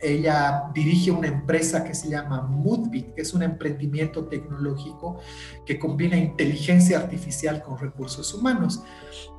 Ella 0.00 0.64
dirige 0.74 1.10
una 1.10 1.28
empresa 1.28 1.84
que 1.84 1.94
se 1.94 2.08
llama 2.08 2.42
Moodbit, 2.42 3.14
que 3.14 3.22
es 3.22 3.34
un 3.34 3.42
emprendimiento 3.42 4.24
tecnológico 4.24 5.18
que 5.64 5.78
combina 5.78 6.16
inteligencia 6.16 6.98
artificial 6.98 7.62
con 7.62 7.78
recursos 7.78 8.34
humanos. 8.34 8.82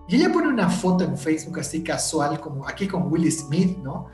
Y 0.08 0.15
ella 0.17 0.32
pone 0.32 0.48
una 0.48 0.70
foto 0.70 1.03
en 1.03 1.17
Facebook 1.17 1.60
así 1.60 1.84
casual, 1.84 2.39
como 2.39 2.67
aquí 2.67 2.88
con 2.88 3.12
Will 3.12 3.29
Smith, 3.32 3.77
¿no? 3.79 4.08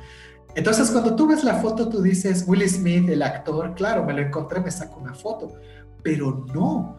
Entonces, 0.55 0.89
cuando 0.89 1.15
tú 1.15 1.27
ves 1.27 1.43
la 1.43 1.55
foto, 1.55 1.89
tú 1.89 2.01
dices, 2.01 2.43
Will 2.47 2.67
Smith, 2.67 3.07
el 3.09 3.21
actor, 3.21 3.75
claro, 3.75 4.03
me 4.03 4.13
lo 4.13 4.21
encontré, 4.21 4.59
me 4.59 4.71
saco 4.71 4.99
una 4.99 5.13
foto, 5.13 5.53
pero 6.01 6.45
no. 6.53 6.95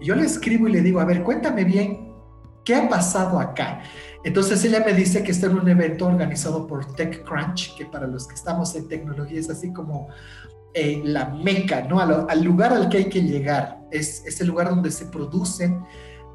Yo 0.00 0.14
le 0.14 0.24
escribo 0.24 0.68
y 0.68 0.72
le 0.72 0.82
digo, 0.82 1.00
a 1.00 1.04
ver, 1.04 1.22
cuéntame 1.22 1.64
bien, 1.64 2.13
¿qué 2.64 2.74
ha 2.74 2.88
pasado 2.88 3.38
acá? 3.38 3.82
Entonces 4.24 4.64
ella 4.64 4.82
me 4.84 4.94
dice 4.94 5.22
que 5.22 5.32
está 5.32 5.46
en 5.46 5.58
un 5.58 5.68
evento 5.68 6.06
organizado 6.06 6.66
por 6.66 6.94
TechCrunch, 6.94 7.76
que 7.76 7.86
para 7.86 8.06
los 8.06 8.26
que 8.26 8.34
estamos 8.34 8.74
en 8.74 8.88
tecnología 8.88 9.38
es 9.38 9.50
así 9.50 9.72
como 9.72 10.08
eh, 10.72 11.02
la 11.04 11.26
meca, 11.26 11.82
¿no? 11.82 12.00
Al, 12.00 12.26
al, 12.28 12.42
lugar 12.42 12.72
al 12.72 12.88
que 12.88 12.98
hay 12.98 13.08
que 13.08 13.22
llegar. 13.22 13.80
Es, 13.90 14.24
es 14.26 14.40
el 14.40 14.48
lugar 14.48 14.70
donde 14.70 14.90
se 14.90 15.06
producen 15.06 15.84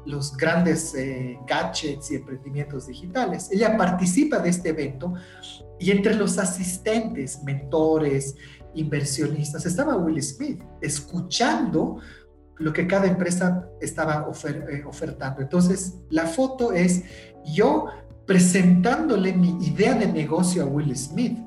los 0.06 0.36
grandes 0.36 0.94
eh, 0.94 1.38
gadgets 1.46 2.10
y 2.10 2.16
emprendimientos 2.16 2.86
digitales. 2.86 3.48
Ella 3.52 3.76
participa 3.76 4.38
de 4.38 4.50
este 4.50 4.70
evento 4.70 5.14
y 5.78 5.90
entre 5.90 6.14
los 6.14 6.38
asistentes, 6.38 7.42
mentores, 7.42 8.36
inversionistas, 8.74 9.66
estaba 9.66 9.96
Will 9.96 10.22
Smith 10.22 10.62
escuchando 10.80 11.98
lo 12.60 12.72
que 12.72 12.86
cada 12.86 13.06
empresa 13.06 13.68
estaba 13.80 14.26
eh, 14.44 14.84
ofertando. 14.86 15.40
Entonces, 15.40 15.98
la 16.10 16.26
foto 16.26 16.72
es 16.72 17.04
yo 17.44 17.86
presentándole 18.26 19.32
mi 19.32 19.56
idea 19.64 19.94
de 19.94 20.06
negocio 20.06 20.62
a 20.62 20.66
Will 20.66 20.94
Smith. 20.96 21.38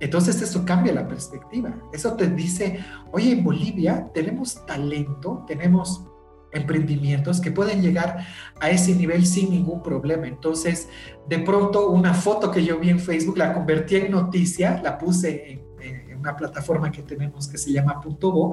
Entonces 0.00 0.40
eso 0.42 0.64
cambia 0.64 0.92
la 0.92 1.06
perspectiva. 1.06 1.74
Eso 1.92 2.14
te 2.14 2.26
dice, 2.28 2.80
oye, 3.12 3.32
en 3.32 3.44
Bolivia 3.44 4.10
tenemos 4.12 4.64
talento, 4.66 5.44
tenemos 5.46 6.04
emprendimientos 6.52 7.40
que 7.40 7.50
pueden 7.50 7.82
llegar 7.82 8.26
a 8.58 8.70
ese 8.70 8.94
nivel 8.94 9.26
sin 9.26 9.50
ningún 9.50 9.82
problema. 9.82 10.26
Entonces, 10.26 10.88
de 11.28 11.38
pronto, 11.40 11.90
una 11.90 12.14
foto 12.14 12.50
que 12.50 12.64
yo 12.64 12.78
vi 12.78 12.90
en 12.90 12.98
Facebook 12.98 13.36
la 13.36 13.52
convertí 13.52 13.96
en 13.96 14.10
noticia, 14.10 14.80
la 14.82 14.96
puse 14.96 15.52
en, 15.52 15.65
una 16.26 16.36
plataforma 16.36 16.90
que 16.90 17.02
tenemos 17.02 17.46
que 17.46 17.56
se 17.56 17.72
llama 17.72 18.00
Punto 18.00 18.52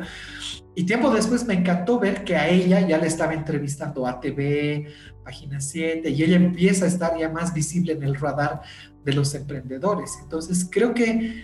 y 0.75 0.83
tiempo 0.85 1.11
después 1.11 1.45
me 1.45 1.55
encantó 1.55 1.99
ver 1.99 2.23
que 2.23 2.35
a 2.35 2.47
ella 2.47 2.79
ya 2.87 2.97
le 2.97 3.07
estaba 3.07 3.33
entrevistando 3.33 4.07
a 4.07 4.19
TV, 4.19 4.87
Página 5.23 5.59
7, 5.59 6.09
y 6.09 6.23
ella 6.23 6.35
empieza 6.35 6.85
a 6.85 6.87
estar 6.87 7.17
ya 7.17 7.29
más 7.29 7.53
visible 7.53 7.93
en 7.93 8.03
el 8.03 8.15
radar 8.15 8.61
de 9.03 9.13
los 9.13 9.33
emprendedores. 9.35 10.17
Entonces, 10.21 10.67
creo 10.69 10.93
que 10.93 11.43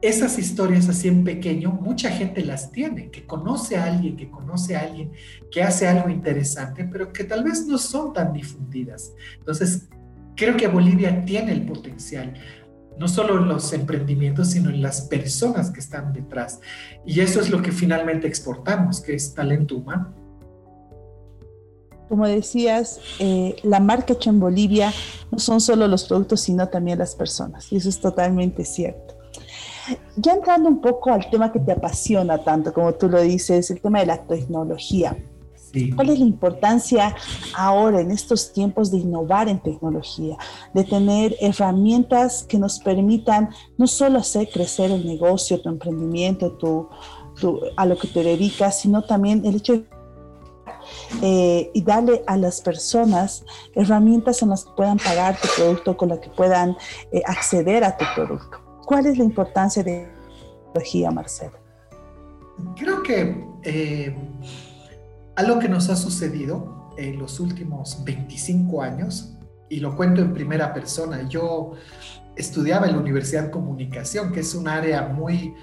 esas 0.00 0.38
historias 0.38 0.88
así 0.88 1.08
en 1.08 1.24
pequeño, 1.24 1.72
mucha 1.72 2.10
gente 2.10 2.44
las 2.44 2.70
tiene, 2.70 3.10
que 3.10 3.26
conoce 3.26 3.76
a 3.76 3.84
alguien, 3.84 4.16
que 4.16 4.30
conoce 4.30 4.76
a 4.76 4.80
alguien 4.80 5.12
que 5.50 5.62
hace 5.62 5.86
algo 5.86 6.08
interesante, 6.08 6.84
pero 6.84 7.12
que 7.12 7.24
tal 7.24 7.44
vez 7.44 7.66
no 7.66 7.78
son 7.78 8.12
tan 8.12 8.32
difundidas. 8.32 9.12
Entonces, 9.38 9.88
creo 10.36 10.56
que 10.56 10.68
Bolivia 10.68 11.24
tiene 11.24 11.52
el 11.52 11.66
potencial, 11.66 12.34
no 12.98 13.08
solo 13.08 13.38
en 13.38 13.48
los 13.48 13.72
emprendimientos, 13.72 14.50
sino 14.50 14.70
en 14.70 14.82
las 14.82 15.02
personas 15.02 15.70
que 15.70 15.80
están 15.80 16.12
detrás. 16.12 16.60
Y 17.06 17.20
eso 17.20 17.40
es 17.40 17.50
lo 17.50 17.62
que 17.62 17.72
finalmente 17.72 18.26
exportamos, 18.26 19.00
que 19.00 19.14
es 19.14 19.34
talento 19.34 19.76
humano. 19.76 20.14
Como 22.08 22.26
decías, 22.26 23.00
eh, 23.18 23.56
la 23.62 23.80
marca 23.80 24.14
hecha 24.14 24.30
en 24.30 24.40
Bolivia 24.40 24.92
no 25.30 25.38
son 25.38 25.60
solo 25.60 25.86
los 25.86 26.04
productos, 26.04 26.40
sino 26.40 26.68
también 26.68 26.98
las 26.98 27.14
personas. 27.14 27.70
Y 27.70 27.76
eso 27.76 27.88
es 27.88 28.00
totalmente 28.00 28.64
cierto. 28.64 29.14
Ya 30.16 30.32
entrando 30.32 30.68
un 30.68 30.80
poco 30.80 31.10
al 31.12 31.30
tema 31.30 31.52
que 31.52 31.60
te 31.60 31.72
apasiona 31.72 32.38
tanto, 32.38 32.72
como 32.72 32.94
tú 32.94 33.08
lo 33.08 33.20
dices, 33.20 33.70
el 33.70 33.80
tema 33.80 34.00
de 34.00 34.06
la 34.06 34.22
tecnología. 34.24 35.16
¿Cuál 35.94 36.10
es 36.10 36.18
la 36.18 36.24
importancia 36.24 37.14
ahora 37.54 38.00
en 38.00 38.10
estos 38.10 38.52
tiempos 38.52 38.90
de 38.90 38.98
innovar 38.98 39.48
en 39.48 39.58
tecnología, 39.58 40.36
de 40.74 40.84
tener 40.84 41.36
herramientas 41.40 42.44
que 42.48 42.58
nos 42.58 42.78
permitan 42.78 43.50
no 43.76 43.86
solo 43.86 44.18
hacer 44.18 44.48
crecer 44.50 44.90
el 44.90 45.06
negocio, 45.06 45.60
tu 45.60 45.68
emprendimiento, 45.68 46.52
tu, 46.52 46.88
a 47.76 47.86
lo 47.86 47.96
que 47.96 48.08
te 48.08 48.22
dedicas, 48.22 48.80
sino 48.80 49.02
también 49.02 49.44
el 49.44 49.56
hecho 49.56 49.74
de 49.74 49.98
eh, 51.22 51.70
y 51.74 51.82
darle 51.82 52.22
a 52.26 52.36
las 52.36 52.60
personas 52.60 53.44
herramientas 53.74 54.42
en 54.42 54.50
las 54.50 54.64
que 54.64 54.70
puedan 54.76 54.98
pagar 54.98 55.38
tu 55.40 55.48
producto, 55.56 55.96
con 55.96 56.08
las 56.10 56.18
que 56.18 56.30
puedan 56.30 56.76
eh, 57.12 57.22
acceder 57.26 57.84
a 57.84 57.96
tu 57.96 58.04
producto. 58.14 58.58
¿Cuál 58.86 59.06
es 59.06 59.18
la 59.18 59.24
importancia 59.24 59.82
de 59.82 60.02
la 60.02 60.64
tecnología, 60.72 61.10
Marcelo? 61.10 61.58
Creo 62.76 63.02
que 63.02 63.44
eh, 63.62 64.16
algo 65.38 65.60
que 65.60 65.68
nos 65.68 65.88
ha 65.88 65.94
sucedido 65.94 66.90
en 66.96 67.16
los 67.16 67.38
últimos 67.38 68.02
25 68.04 68.82
años, 68.82 69.36
y 69.68 69.78
lo 69.78 69.94
cuento 69.94 70.20
en 70.20 70.34
primera 70.34 70.74
persona, 70.74 71.28
yo 71.28 71.74
estudiaba 72.34 72.88
en 72.88 72.94
la 72.94 72.98
Universidad 72.98 73.44
de 73.44 73.50
Comunicación, 73.52 74.32
que 74.32 74.40
es 74.40 74.52
un 74.56 74.66
área 74.66 75.02
muy 75.02 75.54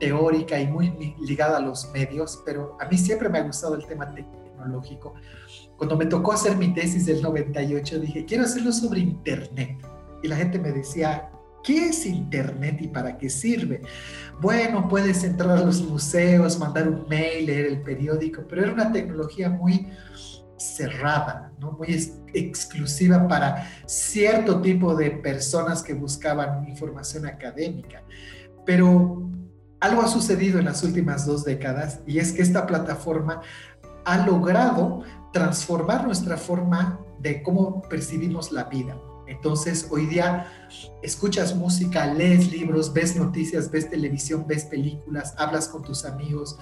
teórica 0.00 0.58
y 0.58 0.66
muy 0.66 1.14
ligada 1.20 1.58
a 1.58 1.60
los 1.60 1.92
medios, 1.92 2.42
pero 2.44 2.76
a 2.80 2.88
mí 2.88 2.98
siempre 2.98 3.28
me 3.28 3.38
ha 3.38 3.42
gustado 3.42 3.76
el 3.76 3.86
tema 3.86 4.12
tecnológico. 4.12 5.14
Cuando 5.76 5.96
me 5.96 6.06
tocó 6.06 6.32
hacer 6.32 6.56
mi 6.56 6.74
tesis 6.74 7.06
del 7.06 7.22
98, 7.22 8.00
dije, 8.00 8.24
quiero 8.24 8.42
hacerlo 8.42 8.72
sobre 8.72 8.98
Internet. 8.98 9.78
Y 10.24 10.28
la 10.28 10.34
gente 10.34 10.58
me 10.58 10.72
decía, 10.72 11.29
¿Qué 11.62 11.88
es 11.88 12.06
Internet 12.06 12.78
y 12.80 12.88
para 12.88 13.18
qué 13.18 13.28
sirve? 13.28 13.82
Bueno, 14.40 14.88
puedes 14.88 15.22
entrar 15.24 15.58
a 15.58 15.64
los 15.64 15.82
museos, 15.82 16.58
mandar 16.58 16.88
un 16.88 17.06
mail, 17.08 17.46
leer 17.46 17.66
el 17.66 17.82
periódico, 17.82 18.42
pero 18.48 18.62
era 18.62 18.72
una 18.72 18.90
tecnología 18.90 19.50
muy 19.50 19.88
cerrada, 20.56 21.52
muy 21.58 22.24
exclusiva 22.34 23.26
para 23.26 23.68
cierto 23.86 24.60
tipo 24.60 24.94
de 24.94 25.10
personas 25.10 25.82
que 25.82 25.94
buscaban 25.94 26.68
información 26.68 27.26
académica. 27.26 28.02
Pero 28.64 29.30
algo 29.80 30.02
ha 30.02 30.08
sucedido 30.08 30.58
en 30.58 30.66
las 30.66 30.82
últimas 30.82 31.26
dos 31.26 31.44
décadas 31.44 32.00
y 32.06 32.18
es 32.18 32.32
que 32.32 32.42
esta 32.42 32.66
plataforma 32.66 33.40
ha 34.04 34.26
logrado 34.26 35.02
transformar 35.32 36.04
nuestra 36.04 36.36
forma 36.36 37.00
de 37.18 37.42
cómo 37.42 37.82
percibimos 37.82 38.52
la 38.52 38.64
vida. 38.64 38.96
Entonces, 39.30 39.86
hoy 39.90 40.06
día 40.06 40.46
escuchas 41.02 41.54
música, 41.54 42.12
lees 42.12 42.50
libros, 42.50 42.92
ves 42.92 43.16
noticias, 43.16 43.70
ves 43.70 43.88
televisión, 43.88 44.44
ves 44.46 44.64
películas, 44.64 45.34
hablas 45.38 45.68
con 45.68 45.82
tus 45.82 46.04
amigos, 46.04 46.58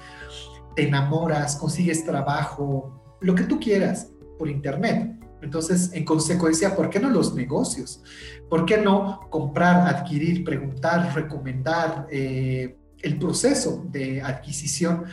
te 0.77 0.87
enamoras, 0.87 1.57
consigues 1.57 2.05
trabajo, 2.05 3.19
lo 3.21 3.35
que 3.35 3.45
tú 3.45 3.59
quieras 3.59 4.11
por 4.39 4.49
internet. 4.49 5.15
Entonces, 5.41 5.91
en 5.93 6.05
consecuencia, 6.05 6.77
¿por 6.77 6.91
qué 6.91 7.01
no 7.01 7.11
los 7.11 7.35
negocios? 7.35 8.03
¿Por 8.49 8.67
qué 8.67 8.79
no 8.79 9.29
comprar, 9.31 9.89
adquirir, 9.95 10.45
preguntar, 10.45 11.15
recomendar, 11.15 12.07
eh, 12.11 12.77
el 13.03 13.19
proceso 13.19 13.87
de 13.91 14.21
adquisición 14.23 15.05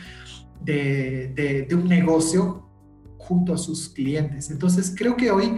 de, 0.60 1.68
un 1.72 1.88
negocio 1.88 2.68
junto 3.18 3.54
a 3.54 3.58
sus 3.58 3.88
clientes. 3.88 4.50
Entonces, 4.50 4.94
creo 4.96 5.16
que 5.16 5.30
hoy 5.30 5.52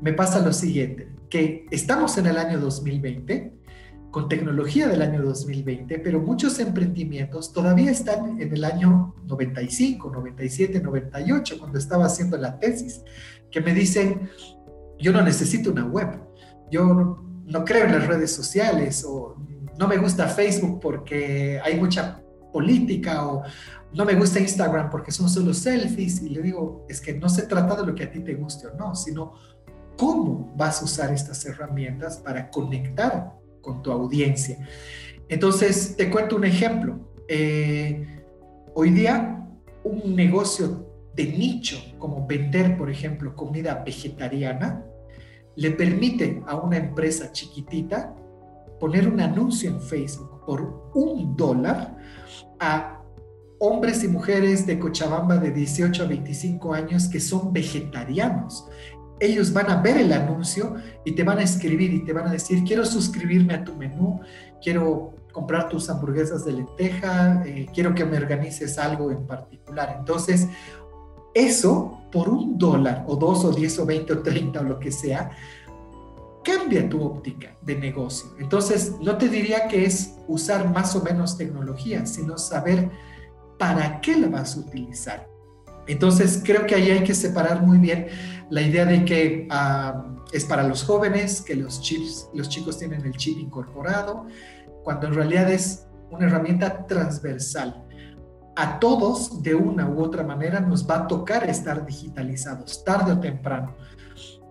me 0.00 0.12
pasa 0.12 0.40
lo 0.40 0.52
siguiente, 0.52 1.08
que 1.28 1.66
estamos 1.70 2.16
en 2.18 2.26
el 2.26 2.38
año 2.38 2.60
2020, 2.60 3.58
con 4.10 4.28
tecnología 4.28 4.88
del 4.88 5.02
año 5.02 5.22
2020, 5.22 5.98
pero 5.98 6.20
muchos 6.20 6.58
emprendimientos 6.58 7.52
todavía 7.52 7.90
están 7.90 8.40
en 8.40 8.52
el 8.52 8.64
año 8.64 9.14
95, 9.26 10.10
97, 10.10 10.80
98, 10.80 11.58
cuando 11.58 11.78
estaba 11.78 12.06
haciendo 12.06 12.38
la 12.38 12.58
tesis, 12.58 13.02
que 13.50 13.60
me 13.60 13.74
dicen, 13.74 14.30
yo 14.98 15.12
no 15.12 15.22
necesito 15.22 15.70
una 15.70 15.84
web, 15.84 16.20
yo 16.70 17.22
no, 17.46 17.64
creo 17.64 17.84
en 17.84 17.92
las 17.92 18.06
redes 18.06 18.32
sociales 18.32 19.04
o 19.06 19.36
no 19.78 19.86
me 19.86 19.98
gusta 19.98 20.26
Facebook 20.26 20.80
porque 20.80 21.60
hay 21.62 21.78
mucha 21.78 22.22
política 22.52 23.26
o 23.26 23.42
no 23.94 24.04
me 24.04 24.14
gusta 24.14 24.40
Instagram 24.40 24.90
porque 24.90 25.12
son 25.12 25.28
solo 25.28 25.54
selfies 25.54 26.22
y 26.22 26.30
le 26.30 26.42
digo, 26.42 26.86
es 26.88 27.00
que 27.00 27.14
no 27.14 27.28
se 27.28 27.42
trata 27.42 27.76
de 27.76 27.86
lo 27.86 27.94
que 27.94 28.04
a 28.04 28.10
ti 28.10 28.20
te 28.20 28.34
guste 28.34 28.66
o 28.66 28.74
no, 28.74 28.94
sino 28.94 29.34
cómo 29.98 30.50
vas 30.56 30.80
a 30.80 30.84
usar 30.84 31.12
estas 31.12 31.44
herramientas 31.44 32.16
para 32.18 32.50
conectar 32.50 33.34
con 33.60 33.82
tu 33.82 33.90
audiencia. 33.90 34.56
Entonces, 35.28 35.96
te 35.96 36.08
cuento 36.08 36.36
un 36.36 36.44
ejemplo. 36.44 36.98
Eh, 37.28 38.06
hoy 38.74 38.90
día, 38.90 39.46
un 39.84 40.14
negocio 40.16 40.86
de 41.14 41.24
nicho, 41.26 41.76
como 41.98 42.26
vender, 42.26 42.78
por 42.78 42.88
ejemplo, 42.90 43.34
comida 43.34 43.82
vegetariana, 43.84 44.84
le 45.56 45.72
permite 45.72 46.42
a 46.46 46.56
una 46.56 46.76
empresa 46.76 47.32
chiquitita 47.32 48.14
poner 48.78 49.08
un 49.08 49.20
anuncio 49.20 49.68
en 49.68 49.80
Facebook 49.80 50.44
por 50.46 50.92
un 50.94 51.36
dólar 51.36 51.96
a 52.60 53.02
hombres 53.58 54.04
y 54.04 54.08
mujeres 54.08 54.66
de 54.66 54.78
Cochabamba 54.78 55.36
de 55.38 55.50
18 55.50 56.04
a 56.04 56.06
25 56.06 56.72
años 56.72 57.08
que 57.08 57.18
son 57.18 57.52
vegetarianos. 57.52 58.68
Ellos 59.20 59.52
van 59.52 59.70
a 59.70 59.82
ver 59.82 59.96
el 59.98 60.12
anuncio 60.12 60.76
y 61.04 61.12
te 61.12 61.24
van 61.24 61.38
a 61.38 61.42
escribir 61.42 61.92
y 61.92 62.04
te 62.04 62.12
van 62.12 62.28
a 62.28 62.32
decir, 62.32 62.62
quiero 62.64 62.84
suscribirme 62.84 63.54
a 63.54 63.64
tu 63.64 63.74
menú, 63.74 64.20
quiero 64.62 65.14
comprar 65.32 65.68
tus 65.68 65.88
hamburguesas 65.90 66.44
de 66.44 66.52
lenteja, 66.52 67.42
eh, 67.46 67.66
quiero 67.72 67.94
que 67.94 68.04
me 68.04 68.16
organices 68.16 68.78
algo 68.78 69.10
en 69.10 69.26
particular. 69.26 69.96
Entonces, 69.98 70.48
eso 71.34 72.00
por 72.10 72.28
un 72.28 72.58
dólar 72.58 73.04
o 73.06 73.16
dos 73.16 73.44
o 73.44 73.52
diez 73.52 73.78
o 73.78 73.86
veinte 73.86 74.12
o 74.12 74.22
treinta 74.22 74.60
o 74.60 74.64
lo 74.64 74.78
que 74.78 74.90
sea, 74.90 75.30
cambia 76.42 76.88
tu 76.88 77.02
óptica 77.02 77.56
de 77.62 77.76
negocio. 77.76 78.30
Entonces, 78.38 78.94
no 79.00 79.18
te 79.18 79.28
diría 79.28 79.68
que 79.68 79.84
es 79.84 80.14
usar 80.26 80.72
más 80.72 80.96
o 80.96 81.02
menos 81.02 81.36
tecnología, 81.36 82.06
sino 82.06 82.38
saber 82.38 82.90
para 83.58 84.00
qué 84.00 84.16
la 84.16 84.28
vas 84.28 84.56
a 84.56 84.60
utilizar. 84.60 85.28
Entonces, 85.88 86.42
creo 86.44 86.66
que 86.66 86.74
ahí 86.74 86.90
hay 86.90 87.02
que 87.02 87.14
separar 87.14 87.62
muy 87.62 87.78
bien 87.78 88.06
la 88.50 88.62
idea 88.62 88.84
de 88.84 89.04
que 89.04 89.48
ah, 89.50 90.04
es 90.32 90.44
para 90.44 90.62
los 90.62 90.84
jóvenes, 90.84 91.40
que 91.40 91.56
los, 91.56 91.80
chips, 91.80 92.28
los 92.34 92.48
chicos 92.48 92.78
tienen 92.78 93.04
el 93.04 93.16
chip 93.16 93.38
incorporado, 93.38 94.26
cuando 94.84 95.06
en 95.06 95.14
realidad 95.14 95.50
es 95.50 95.86
una 96.10 96.26
herramienta 96.26 96.86
transversal. 96.86 97.84
A 98.56 98.78
todos, 98.78 99.42
de 99.42 99.54
una 99.54 99.88
u 99.88 100.02
otra 100.02 100.24
manera, 100.24 100.60
nos 100.60 100.88
va 100.88 100.96
a 100.96 101.06
tocar 101.06 101.48
estar 101.48 101.86
digitalizados, 101.86 102.84
tarde 102.84 103.12
o 103.12 103.20
temprano 103.20 103.74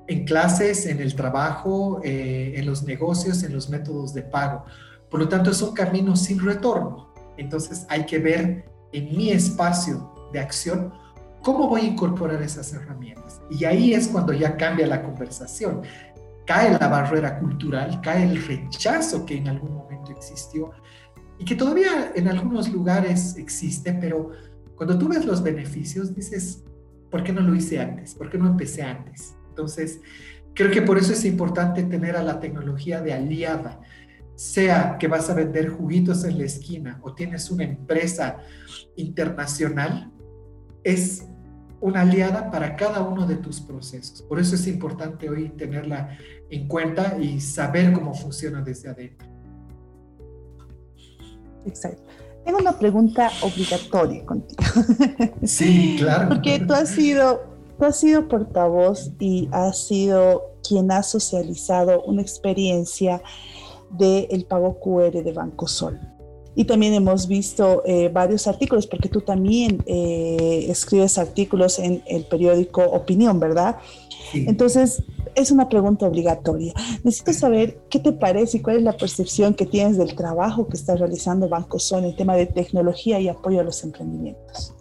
en 0.07 0.25
clases, 0.25 0.85
en 0.85 1.01
el 1.01 1.15
trabajo, 1.15 2.01
eh, 2.03 2.53
en 2.55 2.65
los 2.65 2.83
negocios, 2.83 3.43
en 3.43 3.53
los 3.53 3.69
métodos 3.69 4.13
de 4.13 4.23
pago. 4.23 4.63
Por 5.09 5.19
lo 5.19 5.29
tanto, 5.29 5.51
es 5.51 5.61
un 5.61 5.73
camino 5.73 6.15
sin 6.15 6.43
retorno. 6.43 7.13
Entonces 7.37 7.85
hay 7.89 8.05
que 8.05 8.19
ver 8.19 8.65
en 8.93 9.15
mi 9.15 9.31
espacio 9.31 10.11
de 10.33 10.39
acción 10.39 10.93
cómo 11.47 11.69
voy 11.69 11.79
a 11.79 11.85
incorporar 11.85 12.41
esas 12.41 12.73
herramientas. 12.73 13.39
Y 13.49 13.63
ahí 13.63 13.93
es 13.93 14.09
cuando 14.09 14.33
ya 14.33 14.57
cambia 14.57 14.85
la 14.85 15.01
conversación. 15.01 15.81
Cae 16.45 16.77
la 16.77 16.89
barrera 16.89 17.39
cultural, 17.39 18.01
cae 18.01 18.23
el 18.23 18.45
rechazo 18.45 19.25
que 19.25 19.37
en 19.37 19.47
algún 19.47 19.73
momento 19.73 20.11
existió 20.11 20.71
y 21.39 21.45
que 21.45 21.55
todavía 21.55 22.11
en 22.15 22.27
algunos 22.27 22.69
lugares 22.69 23.37
existe, 23.37 23.93
pero 23.93 24.31
cuando 24.75 24.99
tú 24.99 25.07
ves 25.07 25.23
los 25.23 25.41
beneficios 25.41 26.13
dices, 26.13 26.65
¿por 27.09 27.23
qué 27.23 27.31
no 27.31 27.39
lo 27.39 27.55
hice 27.55 27.79
antes? 27.79 28.13
¿Por 28.13 28.29
qué 28.29 28.37
no 28.37 28.47
empecé 28.47 28.83
antes? 28.83 29.33
Entonces, 29.47 30.01
creo 30.53 30.69
que 30.69 30.81
por 30.81 30.97
eso 30.97 31.13
es 31.13 31.23
importante 31.23 31.81
tener 31.83 32.17
a 32.17 32.23
la 32.23 32.41
tecnología 32.41 32.99
de 32.99 33.13
aliada, 33.13 33.79
sea 34.35 34.97
que 34.99 35.07
vas 35.07 35.29
a 35.29 35.33
vender 35.33 35.69
juguitos 35.69 36.25
en 36.25 36.39
la 36.39 36.43
esquina 36.43 36.99
o 37.03 37.13
tienes 37.13 37.49
una 37.49 37.63
empresa 37.63 38.39
internacional, 38.97 40.11
es 40.83 41.25
una 41.79 42.01
aliada 42.01 42.49
para 42.49 42.75
cada 42.75 43.01
uno 43.01 43.25
de 43.25 43.35
tus 43.35 43.61
procesos. 43.61 44.21
Por 44.23 44.39
eso 44.39 44.55
es 44.55 44.67
importante 44.67 45.29
hoy 45.29 45.49
tenerla 45.49 46.17
en 46.49 46.67
cuenta 46.67 47.17
y 47.19 47.39
saber 47.39 47.93
cómo 47.93 48.13
funciona 48.13 48.61
desde 48.61 48.89
adentro. 48.89 49.27
Exacto. 51.65 52.03
Tengo 52.45 52.59
una 52.59 52.79
pregunta 52.79 53.29
obligatoria 53.41 54.25
contigo. 54.25 54.63
Sí, 55.43 55.97
claro. 55.99 56.29
Porque 56.29 56.59
tú 56.59 56.73
has 56.73 56.89
sido 56.89 57.57
Tú 57.77 57.85
has 57.85 57.99
sido 57.99 58.27
portavoz 58.27 59.11
y 59.19 59.49
has 59.51 59.85
sido 59.85 60.55
quien 60.67 60.91
ha 60.91 61.03
socializado 61.03 62.01
una 62.03 62.23
experiencia 62.23 63.21
del 63.91 64.45
pago 64.45 64.79
QR 64.79 65.23
de 65.23 65.31
Banco 65.31 65.67
Sol. 65.67 65.99
Y 66.57 66.65
también 66.65 66.95
hemos 66.95 67.27
visto 67.27 67.83
eh, 67.85 68.09
varios 68.11 68.47
artículos, 68.47 68.87
porque 68.87 69.09
tú 69.09 69.21
también 69.21 69.83
eh, 69.85 70.65
escribes 70.69 71.19
artículos 71.19 71.77
en 71.77 72.01
el 72.07 72.25
periódico 72.25 72.81
Opinión, 72.81 73.39
¿verdad? 73.39 73.77
Entonces, 74.33 75.03
es 75.35 75.51
una 75.51 75.69
pregunta 75.69 76.07
obligatoria. 76.07 76.73
Necesito 77.03 77.31
saber 77.33 77.77
qué 77.91 77.99
te 77.99 78.11
parece 78.11 78.57
y 78.57 78.61
cuál 78.61 78.77
es 78.77 78.83
la 78.83 78.97
percepción 78.97 79.53
que 79.53 79.67
tienes 79.67 79.99
del 79.99 80.15
trabajo 80.15 80.67
que 80.67 80.77
está 80.77 80.95
realizando 80.95 81.47
Banco 81.47 81.77
Sol 81.77 81.99
en 81.99 82.05
el 82.05 82.15
tema 82.15 82.35
de 82.35 82.47
tecnología 82.47 83.19
y 83.19 83.27
apoyo 83.27 83.59
a 83.59 83.63
los 83.63 83.83
emprendimientos. 83.83 84.73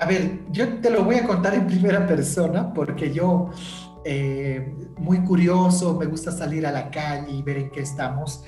A 0.00 0.06
ver, 0.06 0.40
yo 0.50 0.80
te 0.80 0.90
lo 0.90 1.04
voy 1.04 1.14
a 1.14 1.28
contar 1.28 1.54
en 1.54 1.68
primera 1.68 2.08
persona 2.08 2.74
porque 2.74 3.12
yo, 3.12 3.50
eh, 4.04 4.74
muy 4.98 5.22
curioso, 5.22 5.94
me 5.96 6.06
gusta 6.06 6.32
salir 6.32 6.66
a 6.66 6.72
la 6.72 6.90
calle 6.90 7.30
y 7.30 7.40
ver 7.44 7.58
en 7.58 7.70
qué 7.70 7.82
estamos. 7.82 8.42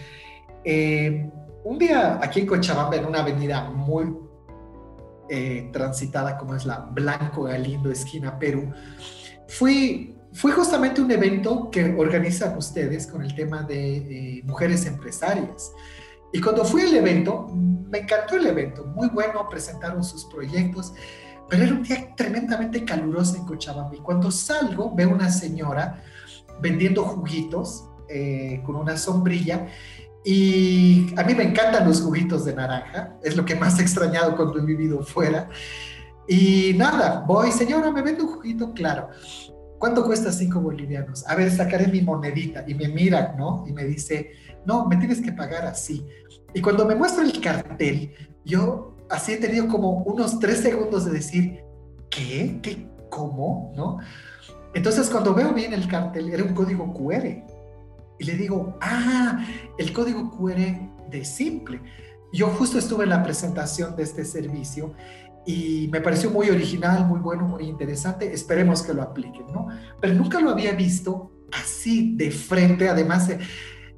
Eh, 0.65 1.31
un 1.67 1.79
día 1.79 2.21
aquí 2.23 2.41
en 2.41 2.47
Cochabamba, 2.47 2.97
en 2.97 3.07
una 3.07 3.21
avenida 3.21 3.69
muy 3.71 4.17
eh, 5.29 5.69
transitada 5.73 6.39
como 6.39 6.55
es 6.55 6.65
la 6.65 6.79
Blanco 6.79 7.43
Galindo, 7.43 7.91
esquina 7.91 8.39
Perú, 8.39 8.73
fui, 9.49 10.17
fue 10.33 10.53
justamente 10.53 11.01
un 11.01 11.11
evento 11.11 11.69
que 11.69 11.93
organizan 11.99 12.57
ustedes 12.57 13.09
con 13.09 13.23
el 13.23 13.35
tema 13.35 13.65
de 13.65 14.43
mujeres 14.45 14.87
empresarias. 14.87 15.73
Y 16.33 16.41
cuando 16.41 16.65
fui 16.65 16.83
al 16.83 16.95
evento, 16.95 17.49
me 17.53 17.99
encantó 17.99 18.37
el 18.37 18.47
evento, 18.47 18.85
muy 18.85 19.09
bueno, 19.09 19.49
presentaron 19.49 20.05
sus 20.05 20.25
proyectos 20.27 20.93
pero 21.49 21.63
era 21.63 21.75
un 21.75 21.83
día 21.83 22.13
tremendamente 22.17 22.85
caluroso 22.85 23.37
en 23.37 23.45
Cochabamba. 23.45 23.95
Y 23.95 24.01
cuando 24.01 24.31
salgo, 24.31 24.93
veo 24.95 25.11
una 25.11 25.31
señora 25.31 26.03
vendiendo 26.61 27.05
juguitos 27.05 27.85
eh, 28.09 28.63
con 28.65 28.77
una 28.77 28.97
sombrilla. 28.97 29.67
Y 30.29 31.15
a 31.17 31.23
mí 31.23 31.37
me 31.37 31.45
encantan 31.45 31.87
los 31.87 32.01
juguitos 32.01 32.45
de 32.45 32.53
naranja. 32.53 33.17
Es 33.23 33.37
lo 33.37 33.45
que 33.45 33.55
más 33.55 33.79
he 33.79 33.83
extrañado 33.83 34.35
cuando 34.35 34.59
he 34.59 34.63
vivido 34.63 35.05
fuera. 35.05 35.49
Y 36.27 36.73
nada, 36.75 37.23
voy, 37.25 37.53
señora, 37.53 37.93
me 37.93 38.03
vende 38.03 38.25
un 38.25 38.35
juguito, 38.35 38.73
claro. 38.75 39.09
¿Cuánto 39.79 40.05
cuesta 40.05 40.33
cinco 40.33 40.61
bolivianos? 40.61 41.25
A 41.29 41.37
ver, 41.37 41.53
sacaré 41.53 41.87
mi 41.87 42.01
monedita. 42.01 42.65
Y 42.67 42.75
me 42.75 42.89
mira, 42.89 43.37
¿no? 43.39 43.63
Y 43.69 43.73
me 43.73 43.85
dice, 43.85 44.33
no, 44.65 44.87
me 44.87 44.97
tienes 44.97 45.21
que 45.21 45.31
pagar 45.31 45.65
así. 45.65 46.05
Y 46.53 46.61
cuando 46.61 46.85
me 46.85 46.97
muestra 46.97 47.23
el 47.23 47.41
cartel, 47.41 48.13
yo 48.45 48.97
así 49.09 49.35
he 49.35 49.37
tenido 49.37 49.69
como 49.69 50.03
unos 50.03 50.41
tres 50.41 50.59
segundos 50.59 51.05
de 51.05 51.13
decir, 51.13 51.63
¿qué? 52.11 52.59
¿Qué? 52.65 52.91
¿Cómo? 53.11 53.73
¿No? 53.77 53.99
Entonces 54.75 55.09
cuando 55.09 55.35
veo 55.35 55.55
bien 55.55 55.73
el 55.73 55.87
cartel, 55.87 56.31
era 56.31 56.43
un 56.43 56.53
código 56.53 56.93
QR. 56.93 57.56
Y 58.19 58.25
le 58.25 58.35
digo, 58.35 58.77
ah, 58.81 59.45
el 59.79 59.93
código 59.93 60.31
QR 60.31 61.11
de 61.11 61.25
Simple. 61.25 61.81
Yo 62.33 62.49
justo 62.49 62.79
estuve 62.79 63.05
en 63.05 63.11
la 63.11 63.23
presentación 63.23 63.97
de 63.97 64.03
este 64.03 64.25
servicio 64.25 64.95
y 65.47 65.89
me 65.93 66.01
pareció 66.01 66.31
muy 66.31 66.51
original, 66.51 67.07
muy 67.07 67.21
bueno, 67.21 67.45
muy 67.45 67.65
interesante. 67.65 68.33
Esperemos 68.33 68.83
que 68.83 68.93
lo 68.93 69.03
apliquen, 69.03 69.47
¿no? 69.53 69.69
Pero 70.01 70.15
nunca 70.15 70.41
lo 70.41 70.51
había 70.51 70.73
visto 70.73 71.31
así 71.53 72.17
de 72.17 72.31
frente, 72.31 72.89
además 72.89 73.29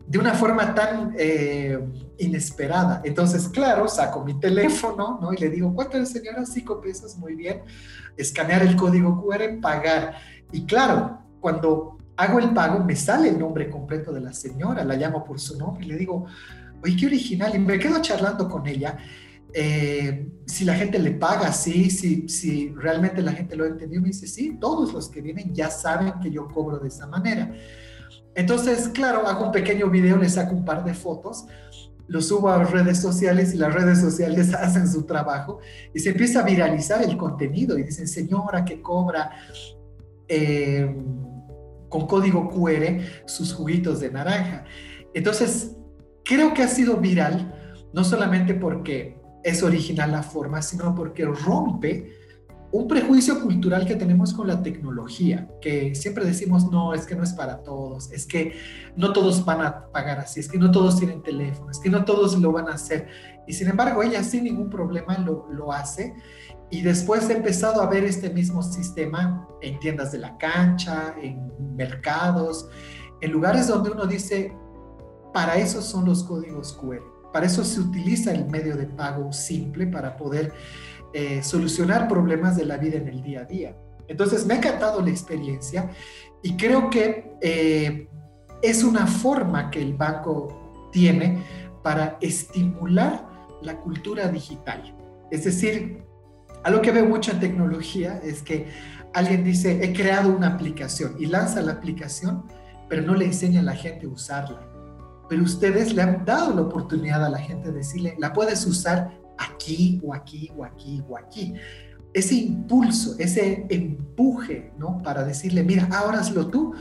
de 0.08 0.18
una 0.18 0.34
forma 0.34 0.74
tan 0.74 1.14
eh, 1.18 1.78
inesperada. 2.18 3.02
Entonces, 3.04 3.48
claro, 3.48 3.88
saco 3.88 4.24
mi 4.24 4.38
teléfono, 4.40 5.18
¿no? 5.20 5.32
Y 5.32 5.36
le 5.36 5.50
digo, 5.50 5.74
¿cuánto 5.74 5.98
es, 5.98 6.10
señora? 6.10 6.44
Cinco 6.44 6.80
pesos, 6.80 7.16
muy 7.16 7.34
bien. 7.34 7.62
Escanear 8.16 8.62
el 8.62 8.76
código 8.76 9.22
QR, 9.22 9.60
pagar. 9.60 10.16
Y 10.50 10.64
claro, 10.64 11.18
cuando 11.40 11.98
hago 12.18 12.40
el 12.40 12.50
pago, 12.50 12.84
me 12.84 12.96
sale 12.96 13.28
el 13.28 13.38
nombre 13.38 13.70
completo 13.70 14.12
de 14.12 14.20
la 14.20 14.32
señora, 14.32 14.84
la 14.84 14.96
llamo 14.96 15.24
por 15.24 15.38
su 15.38 15.56
nombre 15.56 15.86
y 15.86 15.88
le 15.88 15.96
digo, 15.96 16.26
oye, 16.82 16.96
qué 16.96 17.06
original, 17.06 17.54
y 17.54 17.60
me 17.60 17.78
quedo 17.78 18.02
charlando 18.02 18.48
con 18.48 18.66
ella. 18.66 18.98
Eh, 19.54 20.28
si 20.44 20.64
la 20.64 20.74
gente 20.74 20.98
le 20.98 21.12
paga, 21.12 21.52
sí, 21.52 21.90
si, 21.90 22.28
si 22.28 22.70
realmente 22.70 23.22
la 23.22 23.32
gente 23.32 23.54
lo 23.54 23.64
entendió, 23.64 24.00
me 24.00 24.08
dice, 24.08 24.26
sí, 24.26 24.58
todos 24.60 24.92
los 24.92 25.08
que 25.08 25.22
vienen 25.22 25.54
ya 25.54 25.70
saben 25.70 26.14
que 26.20 26.30
yo 26.30 26.48
cobro 26.48 26.80
de 26.80 26.88
esa 26.88 27.06
manera. 27.06 27.52
Entonces, 28.34 28.88
claro, 28.88 29.26
hago 29.28 29.46
un 29.46 29.52
pequeño 29.52 29.88
video, 29.88 30.16
le 30.16 30.28
saco 30.28 30.56
un 30.56 30.64
par 30.64 30.84
de 30.84 30.94
fotos, 30.94 31.46
lo 32.08 32.20
subo 32.20 32.48
a 32.48 32.64
redes 32.64 32.98
sociales 32.98 33.54
y 33.54 33.58
las 33.58 33.72
redes 33.72 34.00
sociales 34.00 34.52
hacen 34.54 34.88
su 34.88 35.04
trabajo 35.04 35.60
y 35.94 36.00
se 36.00 36.10
empieza 36.10 36.40
a 36.40 36.42
viralizar 36.42 37.00
el 37.02 37.16
contenido 37.16 37.78
y 37.78 37.84
dicen, 37.84 38.08
señora 38.08 38.64
que 38.64 38.82
cobra 38.82 39.30
eh, 40.26 40.94
con 41.88 42.06
código 42.06 42.48
QR 42.50 43.00
sus 43.26 43.52
juguitos 43.52 44.00
de 44.00 44.10
naranja. 44.10 44.64
Entonces, 45.14 45.76
creo 46.24 46.54
que 46.54 46.62
ha 46.62 46.68
sido 46.68 46.96
viral, 46.98 47.54
no 47.92 48.04
solamente 48.04 48.54
porque 48.54 49.18
es 49.42 49.62
original 49.62 50.12
la 50.12 50.22
forma, 50.22 50.62
sino 50.62 50.94
porque 50.94 51.24
rompe 51.24 52.17
un 52.70 52.86
prejuicio 52.86 53.40
cultural 53.40 53.86
que 53.86 53.96
tenemos 53.96 54.34
con 54.34 54.46
la 54.46 54.62
tecnología, 54.62 55.48
que 55.60 55.94
siempre 55.94 56.24
decimos, 56.24 56.70
no, 56.70 56.92
es 56.92 57.06
que 57.06 57.14
no 57.14 57.22
es 57.22 57.32
para 57.32 57.62
todos, 57.62 58.12
es 58.12 58.26
que 58.26 58.52
no 58.94 59.12
todos 59.12 59.44
van 59.44 59.62
a 59.62 59.86
pagar 59.86 60.18
así, 60.18 60.40
es 60.40 60.48
que 60.48 60.58
no 60.58 60.70
todos 60.70 60.98
tienen 60.98 61.22
teléfono, 61.22 61.70
es 61.70 61.78
que 61.78 61.88
no 61.88 62.04
todos 62.04 62.38
lo 62.38 62.52
van 62.52 62.68
a 62.68 62.74
hacer. 62.74 63.08
Y 63.46 63.54
sin 63.54 63.68
embargo, 63.68 64.02
ella 64.02 64.22
sin 64.22 64.44
ningún 64.44 64.68
problema 64.68 65.16
lo, 65.18 65.46
lo 65.50 65.72
hace. 65.72 66.14
Y 66.70 66.82
después 66.82 67.30
he 67.30 67.36
empezado 67.38 67.80
a 67.80 67.88
ver 67.88 68.04
este 68.04 68.28
mismo 68.28 68.62
sistema 68.62 69.48
en 69.62 69.78
tiendas 69.78 70.12
de 70.12 70.18
la 70.18 70.36
cancha, 70.36 71.14
en 71.22 71.50
mercados, 71.74 72.68
en 73.22 73.32
lugares 73.32 73.68
donde 73.68 73.90
uno 73.90 74.06
dice, 74.06 74.54
para 75.32 75.56
eso 75.56 75.80
son 75.80 76.04
los 76.04 76.22
códigos 76.22 76.74
QR, 76.74 77.02
para 77.32 77.46
eso 77.46 77.64
se 77.64 77.80
utiliza 77.80 78.32
el 78.32 78.46
medio 78.50 78.76
de 78.76 78.86
pago 78.86 79.32
simple 79.32 79.86
para 79.86 80.18
poder 80.18 80.52
eh, 81.12 81.42
solucionar 81.42 82.08
problemas 82.08 82.56
de 82.56 82.64
la 82.64 82.76
vida 82.76 82.98
en 82.98 83.08
el 83.08 83.22
día 83.22 83.40
a 83.40 83.44
día. 83.44 83.76
Entonces 84.08 84.46
me 84.46 84.54
ha 84.54 84.56
encantado 84.56 85.00
la 85.02 85.10
experiencia 85.10 85.90
y 86.42 86.56
creo 86.56 86.90
que 86.90 87.36
eh, 87.40 88.08
es 88.62 88.82
una 88.82 89.06
forma 89.06 89.70
que 89.70 89.80
el 89.80 89.94
banco 89.94 90.88
tiene 90.92 91.42
para 91.82 92.18
estimular 92.20 93.26
la 93.62 93.76
cultura 93.80 94.28
digital. 94.28 94.94
Es 95.30 95.44
decir, 95.44 96.02
algo 96.64 96.80
que 96.80 96.90
veo 96.90 97.06
mucho 97.06 97.32
en 97.32 97.40
tecnología 97.40 98.20
es 98.22 98.42
que 98.42 98.66
alguien 99.14 99.44
dice, 99.44 99.82
he 99.82 99.92
creado 99.92 100.30
una 100.34 100.48
aplicación 100.48 101.16
y 101.18 101.26
lanza 101.26 101.62
la 101.62 101.72
aplicación, 101.72 102.44
pero 102.88 103.02
no 103.02 103.14
le 103.14 103.26
enseña 103.26 103.60
a 103.60 103.64
la 103.64 103.74
gente 103.74 104.06
a 104.06 104.08
usarla. 104.08 104.66
Pero 105.28 105.42
ustedes 105.42 105.92
le 105.92 106.02
han 106.02 106.24
dado 106.24 106.54
la 106.54 106.62
oportunidad 106.62 107.24
a 107.24 107.28
la 107.28 107.38
gente 107.38 107.70
de 107.70 107.78
decirle, 107.78 108.16
la 108.18 108.32
puedes 108.32 108.64
usar 108.66 109.17
aquí 109.38 110.00
o 110.04 110.14
aquí 110.14 110.50
o 110.56 110.64
aquí 110.64 111.02
o 111.08 111.16
aquí. 111.16 111.54
Ese 112.12 112.34
impulso, 112.34 113.16
ese 113.18 113.66
empuje, 113.68 114.72
¿no? 114.78 115.02
Para 115.02 115.24
decirle, 115.24 115.62
mira, 115.62 115.88
ahora 115.92 116.20
hazlo 116.20 116.48
tú, 116.48 116.74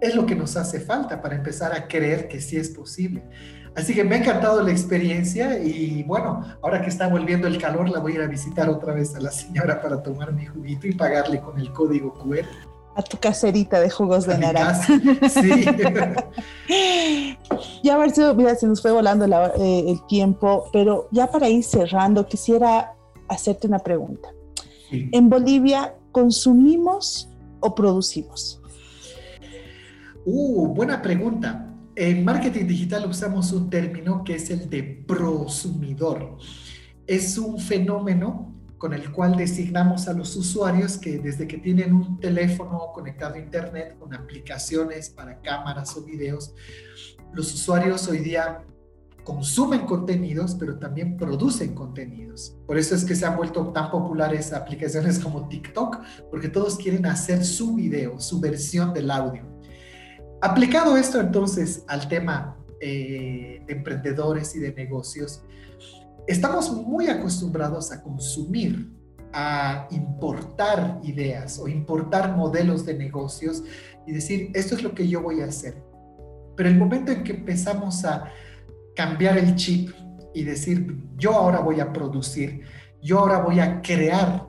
es 0.00 0.14
lo 0.14 0.26
que 0.26 0.34
nos 0.34 0.56
hace 0.56 0.80
falta 0.80 1.22
para 1.22 1.36
empezar 1.36 1.72
a 1.72 1.88
creer 1.88 2.28
que 2.28 2.40
sí 2.40 2.56
es 2.56 2.70
posible. 2.70 3.22
Así 3.76 3.94
que 3.94 4.04
me 4.04 4.14
ha 4.14 4.18
encantado 4.18 4.62
la 4.62 4.70
experiencia 4.70 5.58
y 5.58 6.04
bueno, 6.04 6.44
ahora 6.62 6.80
que 6.80 6.88
está 6.88 7.08
volviendo 7.08 7.48
el 7.48 7.58
calor, 7.58 7.88
la 7.88 7.98
voy 7.98 8.12
a 8.12 8.14
ir 8.16 8.20
a 8.22 8.26
visitar 8.26 8.68
otra 8.68 8.94
vez 8.94 9.14
a 9.16 9.20
la 9.20 9.32
señora 9.32 9.80
para 9.80 10.00
tomar 10.02 10.32
mi 10.32 10.46
juguito 10.46 10.86
y 10.86 10.92
pagarle 10.92 11.40
con 11.40 11.58
el 11.58 11.72
código 11.72 12.14
QR. 12.14 12.46
A 12.96 13.02
tu 13.02 13.18
caserita 13.18 13.80
de 13.80 13.90
jugos 13.90 14.26
de 14.26 14.38
naranja. 14.38 15.00
Sí. 15.28 15.64
ya, 17.82 17.98
Marcelo, 17.98 18.34
mira, 18.34 18.54
se 18.54 18.66
nos 18.66 18.80
fue 18.80 18.92
volando 18.92 19.24
eh, 19.24 19.84
el 19.88 20.06
tiempo, 20.06 20.66
pero 20.72 21.08
ya 21.10 21.26
para 21.28 21.48
ir 21.48 21.64
cerrando, 21.64 22.26
quisiera 22.26 22.94
hacerte 23.28 23.66
una 23.66 23.80
pregunta. 23.80 24.28
¿En 24.90 25.28
Bolivia 25.28 25.96
consumimos 26.12 27.28
o 27.60 27.74
producimos? 27.74 28.60
Uh, 30.24 30.68
buena 30.68 31.02
pregunta. 31.02 31.74
En 31.96 32.24
marketing 32.24 32.66
digital 32.66 33.08
usamos 33.08 33.52
un 33.52 33.70
término 33.70 34.24
que 34.24 34.36
es 34.36 34.50
el 34.50 34.68
de 34.70 34.82
prosumidor. 35.06 36.38
Es 37.06 37.38
un 37.38 37.58
fenómeno 37.58 38.53
con 38.84 38.92
el 38.92 39.10
cual 39.12 39.34
designamos 39.34 40.08
a 40.08 40.12
los 40.12 40.36
usuarios 40.36 40.98
que 40.98 41.16
desde 41.16 41.48
que 41.48 41.56
tienen 41.56 41.94
un 41.94 42.20
teléfono 42.20 42.92
conectado 42.92 43.36
a 43.36 43.38
Internet 43.38 43.96
con 43.98 44.12
aplicaciones 44.12 45.08
para 45.08 45.40
cámaras 45.40 45.96
o 45.96 46.02
videos, 46.02 46.54
los 47.32 47.54
usuarios 47.54 48.06
hoy 48.08 48.18
día 48.18 48.62
consumen 49.24 49.86
contenidos, 49.86 50.54
pero 50.60 50.78
también 50.78 51.16
producen 51.16 51.74
contenidos. 51.74 52.58
Por 52.66 52.76
eso 52.76 52.94
es 52.94 53.06
que 53.06 53.14
se 53.14 53.24
han 53.24 53.38
vuelto 53.38 53.68
tan 53.68 53.90
populares 53.90 54.52
aplicaciones 54.52 55.18
como 55.18 55.48
TikTok, 55.48 56.02
porque 56.30 56.50
todos 56.50 56.76
quieren 56.76 57.06
hacer 57.06 57.42
su 57.42 57.76
video, 57.76 58.20
su 58.20 58.38
versión 58.38 58.92
del 58.92 59.10
audio. 59.10 59.46
Aplicado 60.42 60.98
esto 60.98 61.18
entonces 61.20 61.86
al 61.88 62.06
tema 62.06 62.58
eh, 62.82 63.62
de 63.66 63.72
emprendedores 63.72 64.54
y 64.54 64.58
de 64.58 64.74
negocios, 64.74 65.42
estamos 66.26 66.70
muy 66.70 67.08
acostumbrados 67.08 67.92
a 67.92 68.02
consumir, 68.02 68.90
a 69.32 69.88
importar 69.90 71.00
ideas 71.02 71.58
o 71.58 71.68
importar 71.68 72.36
modelos 72.36 72.86
de 72.86 72.94
negocios 72.94 73.64
y 74.06 74.12
decir, 74.12 74.50
esto 74.54 74.74
es 74.76 74.82
lo 74.82 74.94
que 74.94 75.08
yo 75.08 75.22
voy 75.22 75.40
a 75.40 75.46
hacer. 75.46 75.82
Pero 76.56 76.68
el 76.68 76.78
momento 76.78 77.10
en 77.10 77.24
que 77.24 77.32
empezamos 77.32 78.04
a 78.04 78.30
cambiar 78.94 79.38
el 79.38 79.56
chip 79.56 79.90
y 80.34 80.44
decir, 80.44 80.96
yo 81.16 81.32
ahora 81.32 81.60
voy 81.60 81.80
a 81.80 81.92
producir, 81.92 82.62
yo 83.02 83.18
ahora 83.20 83.38
voy 83.38 83.60
a 83.60 83.82
crear, 83.82 84.46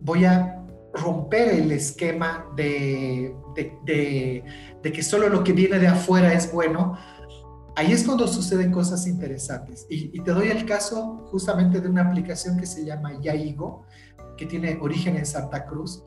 voy 0.00 0.24
a 0.24 0.64
romper 0.94 1.48
el 1.54 1.72
esquema 1.72 2.46
de, 2.56 3.34
de, 3.84 4.92
que 4.92 5.02
solo 5.02 5.28
lo 5.28 5.42
que 5.42 5.52
viene 5.52 5.78
de 5.78 5.88
afuera 5.88 6.32
es 6.32 6.52
bueno, 6.52 6.96
ahí 7.76 7.92
es 7.92 8.04
cuando 8.04 8.26
suceden 8.28 8.70
cosas 8.70 9.06
interesantes. 9.06 9.86
Y, 9.88 10.20
te 10.20 10.30
doy 10.30 10.48
el 10.48 10.64
caso 10.66 11.26
justamente 11.30 11.80
de 11.80 11.88
una 11.88 12.02
aplicación 12.02 12.58
que 12.58 12.66
se 12.66 12.84
llama 12.84 13.20
Yaigo, 13.20 13.84
que 14.36 14.46
tiene 14.46 14.78
origen 14.80 15.16
en 15.16 15.26
Santa 15.26 15.64
Cruz, 15.66 16.02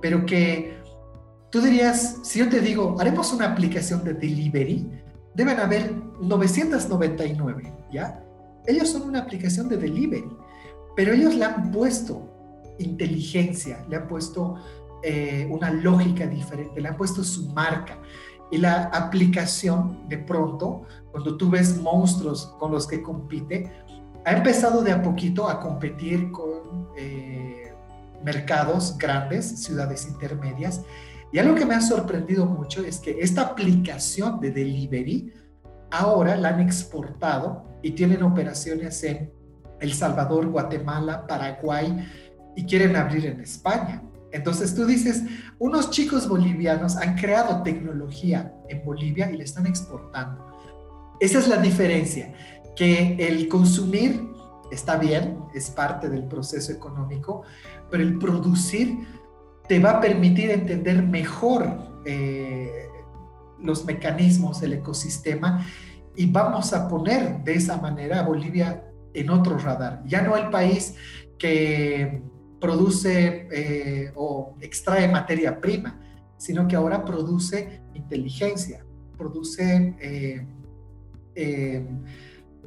pero 0.00 0.24
que 0.24 0.78
tú 1.50 1.60
dirías, 1.60 2.18
si 2.22 2.38
yo 2.38 2.48
te 2.48 2.60
digo, 2.60 2.96
haremos 2.98 3.32
una 3.32 3.46
aplicación 3.52 4.04
de 4.04 4.14
delivery, 4.14 4.90
deben 5.34 5.58
haber 5.60 5.94
999, 6.20 7.72
¿ya? 7.92 8.22
Ellos 8.66 8.90
son 8.90 9.02
una 9.02 9.20
aplicación 9.20 9.68
de 9.68 9.76
delivery, 9.76 10.30
pero 10.96 11.12
ellos 11.12 11.34
le 11.34 11.44
han 11.44 11.70
puesto 11.70 12.74
inteligencia, 12.78 13.84
le 13.88 13.96
han 13.96 14.08
puesto 14.08 14.56
eh, 15.02 15.48
una 15.50 15.70
lógica 15.70 16.26
diferente, 16.26 16.80
le 16.80 16.88
han 16.88 16.96
puesto 16.96 17.24
su 17.24 17.48
marca. 17.52 17.98
Y 18.50 18.58
la 18.58 18.84
aplicación, 18.84 20.08
de 20.08 20.18
pronto, 20.18 20.82
cuando 21.12 21.36
tú 21.36 21.50
ves 21.50 21.80
monstruos 21.80 22.54
con 22.58 22.72
los 22.72 22.86
que 22.86 23.02
compite, 23.02 23.70
ha 24.24 24.32
empezado 24.32 24.82
de 24.82 24.92
a 24.92 25.02
poquito 25.02 25.48
a 25.48 25.60
competir 25.60 26.30
con 26.30 26.88
eh, 26.96 27.72
mercados 28.24 28.96
grandes, 28.98 29.62
ciudades 29.62 30.06
intermedias. 30.06 30.82
Y 31.32 31.38
algo 31.38 31.54
que 31.54 31.64
me 31.64 31.74
ha 31.74 31.80
sorprendido 31.80 32.44
mucho 32.44 32.84
es 32.84 32.98
que 32.98 33.20
esta 33.20 33.42
aplicación 33.42 34.40
de 34.40 34.50
delivery 34.50 35.32
ahora 35.90 36.36
la 36.36 36.50
han 36.50 36.60
exportado 36.60 37.64
y 37.82 37.92
tienen 37.92 38.22
operaciones 38.22 39.02
en 39.04 39.32
El 39.80 39.92
Salvador, 39.92 40.48
Guatemala, 40.48 41.26
Paraguay 41.26 42.06
y 42.56 42.64
quieren 42.64 42.96
abrir 42.96 43.26
en 43.26 43.40
España. 43.40 44.02
Entonces 44.32 44.74
tú 44.74 44.86
dices, 44.86 45.22
unos 45.58 45.90
chicos 45.90 46.28
bolivianos 46.28 46.96
han 46.96 47.16
creado 47.16 47.62
tecnología 47.62 48.54
en 48.68 48.84
Bolivia 48.84 49.30
y 49.30 49.36
la 49.36 49.44
están 49.44 49.66
exportando. 49.66 50.46
Esa 51.20 51.38
es 51.38 51.48
la 51.48 51.58
diferencia, 51.58 52.32
que 52.76 53.16
el 53.18 53.48
consumir 53.48 54.28
está 54.70 54.96
bien, 54.96 55.38
es 55.54 55.70
parte 55.70 56.08
del 56.08 56.24
proceso 56.24 56.72
económico, 56.72 57.42
pero 57.90 58.02
el 58.02 58.18
producir 58.18 58.98
te 59.68 59.78
va 59.78 59.90
a 59.92 60.00
permitir 60.00 60.50
entender 60.50 61.02
mejor 61.02 62.00
eh, 62.04 62.88
los 63.62 63.84
mecanismos 63.84 64.60
del 64.60 64.74
ecosistema 64.74 65.66
y 66.16 66.26
vamos 66.26 66.72
a 66.72 66.88
poner 66.88 67.42
de 67.44 67.54
esa 67.54 67.76
manera 67.76 68.20
a 68.20 68.22
Bolivia 68.22 68.84
en 69.14 69.30
otro 69.30 69.58
radar. 69.58 70.02
Ya 70.06 70.22
no 70.22 70.36
el 70.36 70.50
país 70.50 70.94
que 71.38 72.22
produce 72.60 73.48
eh, 73.50 74.12
o 74.14 74.54
extrae 74.60 75.08
materia 75.08 75.60
prima, 75.60 75.98
sino 76.36 76.68
que 76.68 76.76
ahora 76.76 77.04
produce 77.04 77.80
inteligencia, 77.94 78.84
produce 79.16 79.94
eh, 80.00 80.46
eh, 81.34 81.86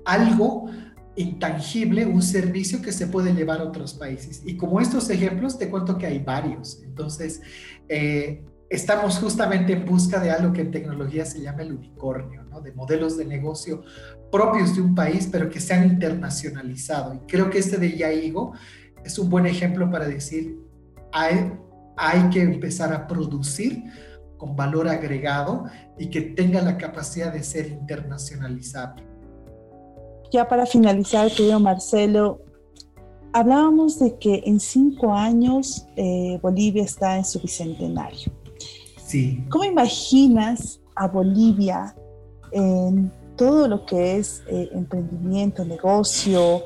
algo 0.06 0.70
intangible, 1.16 2.06
un 2.06 2.22
servicio 2.22 2.82
que 2.82 2.92
se 2.92 3.08
puede 3.08 3.34
llevar 3.34 3.62
a 3.62 3.66
otros 3.66 3.94
países. 3.94 4.42
Y 4.46 4.58
como 4.58 4.82
estos 4.82 5.10
ejemplos, 5.10 5.60
te 5.60 5.70
cuento 5.70 5.98
que 5.98 6.08
hay 6.08 6.20
varios. 6.20 6.82
Entonces, 6.84 7.42
estamos 8.70 9.20
justamente 9.20 9.74
en 9.74 9.86
busca 9.86 10.20
de 10.20 10.32
algo 10.32 10.52
que 10.52 10.62
en 10.62 10.72
tecnología 10.72 11.24
se 11.26 11.40
llama 11.40 11.62
el 11.62 11.74
unicornio, 11.74 12.44
¿no? 12.46 12.62
de 12.62 12.72
modelos 12.72 13.16
de 13.18 13.26
negocio 13.26 13.84
propios 14.34 14.76
de 14.76 14.82
un 14.82 14.96
país, 14.96 15.30
pero 15.32 15.48
que 15.48 15.60
se 15.60 15.76
han 15.76 15.88
internacionalizado. 15.88 17.14
Y 17.14 17.20
creo 17.28 17.52
que 17.52 17.60
este 17.60 17.78
de 17.78 17.96
Yaigo 17.96 18.54
es 19.04 19.20
un 19.20 19.30
buen 19.30 19.46
ejemplo 19.46 19.90
para 19.90 20.06
decir, 20.06 20.60
hay, 21.12 21.54
hay 21.98 22.30
que 22.30 22.42
empezar 22.42 22.94
a 22.94 23.08
producir 23.08 23.84
con 24.38 24.56
valor 24.56 24.88
agregado 24.88 25.66
y 25.98 26.10
que 26.10 26.22
tenga 26.22 26.62
la 26.62 26.78
capacidad 26.78 27.32
de 27.32 27.44
ser 27.44 27.68
internacionalizable. 27.68 29.04
Ya 30.32 30.48
para 30.48 30.66
finalizar, 30.66 31.30
querido 31.32 31.60
Marcelo, 31.60 32.42
hablábamos 33.34 34.00
de 34.00 34.18
que 34.18 34.44
en 34.46 34.60
cinco 34.60 35.14
años 35.14 35.86
eh, 35.96 36.40
Bolivia 36.42 36.84
está 36.84 37.18
en 37.18 37.26
su 37.26 37.40
bicentenario. 37.40 38.32
Sí. 39.06 39.44
¿Cómo 39.50 39.64
imaginas 39.64 40.82
a 40.96 41.08
Bolivia 41.08 41.96
en 42.52 43.12
todo 43.36 43.68
lo 43.68 43.86
que 43.86 44.18
es 44.18 44.44
eh, 44.48 44.70
emprendimiento, 44.74 45.66
negocio, 45.66 46.64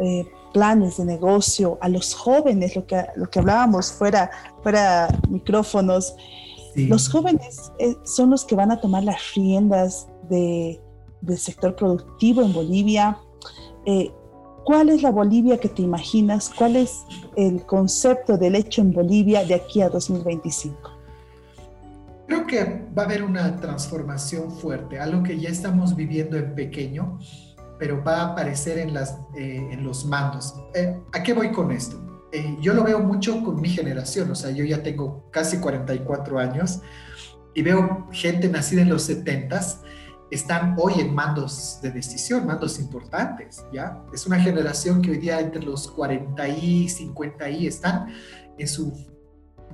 eh, 0.00 0.26
planes 0.52 0.98
de 0.98 1.04
negocio, 1.04 1.78
a 1.80 1.88
los 1.88 2.14
jóvenes, 2.14 2.76
lo 2.76 2.86
que, 2.86 3.04
lo 3.16 3.28
que 3.28 3.38
hablábamos 3.38 3.92
fuera, 3.92 4.30
fuera 4.62 5.08
micrófonos? 5.28 6.14
Los 6.76 7.08
jóvenes 7.08 7.70
son 8.04 8.30
los 8.30 8.44
que 8.44 8.56
van 8.56 8.72
a 8.72 8.80
tomar 8.80 9.04
las 9.04 9.34
riendas 9.34 10.08
de, 10.28 10.80
del 11.20 11.38
sector 11.38 11.76
productivo 11.76 12.42
en 12.42 12.52
Bolivia. 12.52 13.18
¿Cuál 14.64 14.88
es 14.88 15.02
la 15.02 15.10
Bolivia 15.10 15.58
que 15.58 15.68
te 15.68 15.82
imaginas? 15.82 16.50
¿Cuál 16.56 16.76
es 16.76 17.04
el 17.36 17.66
concepto 17.66 18.38
del 18.38 18.54
hecho 18.54 18.80
en 18.80 18.92
Bolivia 18.92 19.44
de 19.44 19.54
aquí 19.54 19.82
a 19.82 19.90
2025? 19.90 20.90
Creo 22.26 22.46
que 22.46 22.86
va 22.96 23.02
a 23.02 23.04
haber 23.04 23.22
una 23.22 23.60
transformación 23.60 24.50
fuerte, 24.50 24.98
algo 24.98 25.22
que 25.22 25.38
ya 25.38 25.50
estamos 25.50 25.94
viviendo 25.94 26.38
en 26.38 26.54
pequeño, 26.54 27.18
pero 27.78 28.02
va 28.02 28.20
a 28.20 28.24
aparecer 28.32 28.78
en, 28.78 28.96
eh, 29.36 29.78
los 29.80 30.04
mandos. 30.04 30.54
Eh, 30.74 31.00
¿A 31.12 31.22
qué 31.22 31.32
voy 31.32 31.50
con 31.50 31.70
esto? 31.72 32.00
Eh, 32.32 32.56
yo 32.60 32.74
lo 32.74 32.82
veo 32.82 33.00
mucho 33.00 33.42
con 33.44 33.60
mi 33.60 33.68
generación, 33.68 34.30
o 34.30 34.34
sea, 34.34 34.50
yo 34.50 34.64
ya 34.64 34.82
tengo 34.82 35.30
casi 35.30 35.58
44 35.58 36.38
años 36.38 36.80
y 37.54 37.62
veo 37.62 38.08
gente 38.10 38.48
nacida 38.48 38.82
en 38.82 38.88
los 38.88 39.08
70s 39.08 39.78
están 40.30 40.74
hoy 40.78 40.94
en 40.98 41.14
mandos 41.14 41.78
de 41.80 41.92
decisión, 41.92 42.46
mandos 42.46 42.80
importantes, 42.80 43.64
¿ya? 43.72 44.02
Es 44.12 44.26
una 44.26 44.40
generación 44.40 45.00
que 45.00 45.12
hoy 45.12 45.18
día 45.18 45.38
entre 45.38 45.62
los 45.62 45.88
40 45.88 46.48
y 46.48 46.88
50 46.88 47.50
y 47.50 47.66
están 47.68 48.12
en 48.58 48.66
su 48.66 48.92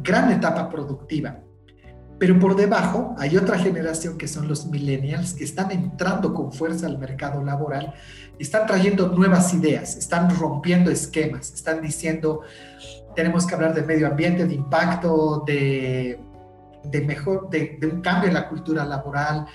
gran 0.03 0.31
etapa 0.31 0.69
productiva. 0.69 1.41
Pero 2.21 2.39
por 2.39 2.55
debajo 2.55 3.17
hay 3.19 3.37
otra 3.37 3.59
generación 3.59 4.17
que 4.17 4.29
son 4.29 4.47
los 4.47 4.67
millennials 4.67 5.33
que 5.33 5.43
están 5.43 5.73
entrando 5.73 6.33
con 6.33 6.53
fuerza 6.53 6.87
al 6.87 6.99
mercado 6.99 7.43
laboral 7.43 7.95
están 8.39 8.67
trayendo 8.67 9.09
nuevas 9.09 9.53
ideas, 9.53 9.97
están 9.97 10.35
rompiendo 10.39 10.91
esquemas, 10.91 11.53
están 11.53 11.83
diciendo 11.83 12.41
tenemos 13.15 13.47
que 13.47 13.55
hablar 13.55 13.75
de 13.75 13.83
medio 13.83 14.07
ambiente, 14.07 14.47
de 14.47 14.55
impacto, 14.55 15.43
de, 15.47 16.19
de 16.85 17.01
mejor, 17.03 17.51
de 17.51 17.79
un 17.93 18.01
cambio 18.01 18.29
en 18.29 18.35
la 18.35 18.49
cultura 18.49 18.85
laboral, 18.87 19.47